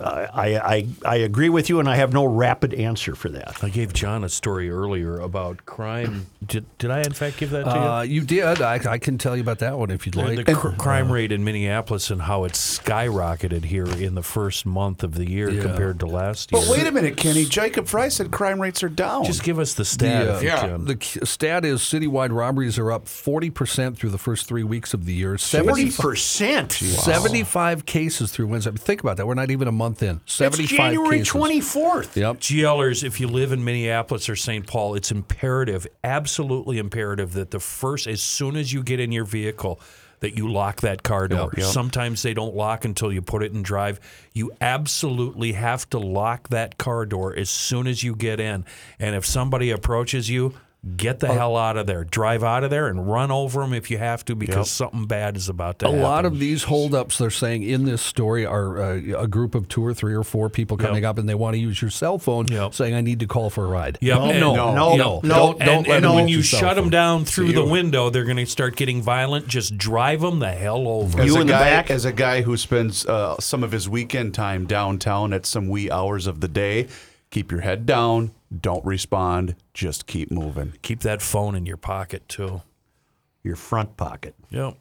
[0.00, 3.62] I, I, I agree with you, and I have no rapid answer for that.
[3.62, 6.26] I gave John a story earlier about crime.
[6.46, 7.76] Did, did I, in fact, give that to you?
[7.76, 8.62] Uh, you did.
[8.62, 10.46] I, I can tell you about that one if you'd The, like.
[10.46, 15.02] the cr- crime rate in Minneapolis and how it skyrocketed here in the first month
[15.02, 15.62] of the year Yeah.
[15.62, 16.60] compared to last year.
[16.62, 17.44] But wait a minute, Kenny.
[17.44, 19.24] Jacob Frey said crime rates are down.
[19.24, 20.26] Just give us the stat.
[20.26, 20.60] The, uh, Yeah.
[20.60, 20.84] can.
[20.86, 25.12] the stat is citywide robberies are up 40% through the first three weeks of the
[25.14, 25.38] year.
[25.38, 26.72] 70 Forty percent.
[26.72, 28.70] 75 cases through Wednesday.
[28.72, 29.26] Think about that.
[29.26, 30.20] We're not even a month in.
[30.24, 32.16] It's 75 January twenty fourth.
[32.16, 32.38] Yep.
[32.38, 34.66] GLers, if you live in Minneapolis or St.
[34.66, 39.24] Paul, it's imperative, absolutely imperative, that the first, as soon as you get in your
[39.24, 39.80] vehicle,
[40.20, 41.50] that you lock that car door.
[41.56, 41.66] Yep.
[41.66, 43.98] Sometimes they don't lock until you put it in drive.
[44.32, 48.64] You absolutely have to lock that car door as soon as you get in.
[49.00, 50.54] And if somebody approaches you,
[50.96, 52.02] get the hell out of there.
[52.02, 55.36] Drive out of there and run over them if you have to because something bad
[55.36, 56.00] is about to happen.
[56.00, 56.10] A happen.
[56.12, 59.84] lot of these holdups they're saying in this story are uh, a group of two
[59.84, 61.10] or three or four people coming Yep.
[61.10, 62.74] up and they want to use your cell phone Yep.
[62.74, 63.96] saying, I need to call for a ride.
[64.00, 64.18] Yep.
[64.18, 65.20] No, and- no, no, no, no, no.
[65.22, 68.24] don't- don't and, let and them when you shut them down through the window, they're
[68.24, 69.46] going to start getting violent.
[69.46, 71.20] Just drive them the hell over.
[71.20, 71.90] As You a in the guy, back?
[71.92, 75.90] as a guy who spends uh, some of his weekend time downtown at some wee
[75.90, 76.88] hours of the day,
[77.30, 78.32] keep your head down.
[78.60, 79.56] Don't respond.
[79.74, 80.74] Just keep moving.
[80.82, 82.62] Keep that phone in your pocket too.
[83.42, 84.34] Your front pocket.
[84.50, 84.76] Yep.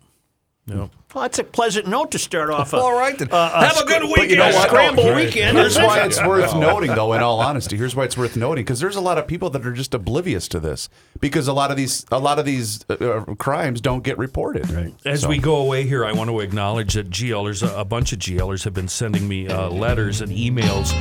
[0.67, 0.89] Yep.
[1.13, 2.73] Well, that's a pleasant note to start off.
[2.75, 3.27] All right, then.
[3.29, 4.63] Have a good But you know weekend.
[4.63, 5.57] Scramble Here- weekend.
[5.57, 7.13] Here's why it's worth noting, though.
[7.13, 9.65] In all honesty, here's why it's worth noting because there's a lot of people that
[9.65, 10.87] are just oblivious to this
[11.19, 14.69] because a lot of these a lot of these uh, uh, crimes don't get reported.
[14.69, 14.93] Right.
[15.03, 18.19] As we go away here, I want to acknowledge that GLers, a a bunch of
[18.19, 20.91] GLers, have been sending me uh, letters and emails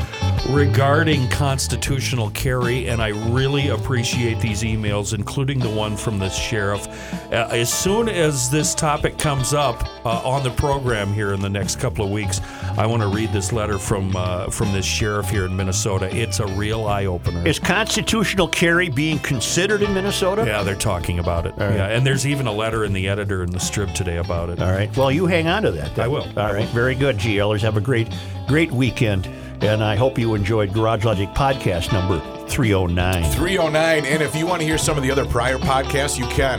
[0.50, 6.86] regarding constitutional carry, and I really appreciate these emails, including the one from the sheriff.
[7.32, 11.48] Uh, as soon as this topic comes up uh, on the program here in the
[11.48, 12.40] next couple of weeks,
[12.76, 16.14] I want to read this letter from uh, from this sheriff here in Minnesota.
[16.14, 17.46] It's a real eye opener.
[17.46, 20.44] Is constitutional carry being considered in Minnesota?
[20.46, 21.54] Yeah, they're talking about it.
[21.58, 24.60] Yeah, and there's even a letter in the editor in the strip today about it.
[24.60, 24.94] All right.
[24.96, 25.94] Well, you hang on to that.
[25.94, 26.04] then.
[26.04, 26.26] I will.
[26.38, 26.68] All right.
[26.68, 27.60] Very good, GLers.
[27.60, 28.08] Have a great,
[28.46, 29.28] great weekend.
[29.62, 32.18] And I hope you enjoyed Garage Logic podcast number
[32.48, 33.30] 309.
[33.32, 34.04] 309.
[34.06, 36.58] And if you want to hear some of the other prior podcasts, you can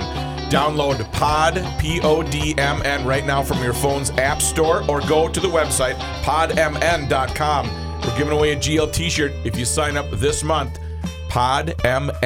[0.52, 5.02] download Pod, P O D M N, right now from your phone's app store or
[5.02, 7.70] go to the website, podmn.com.
[8.02, 10.78] We're giving away a GL t shirt if you sign up this month,
[11.30, 12.22] podmn.com.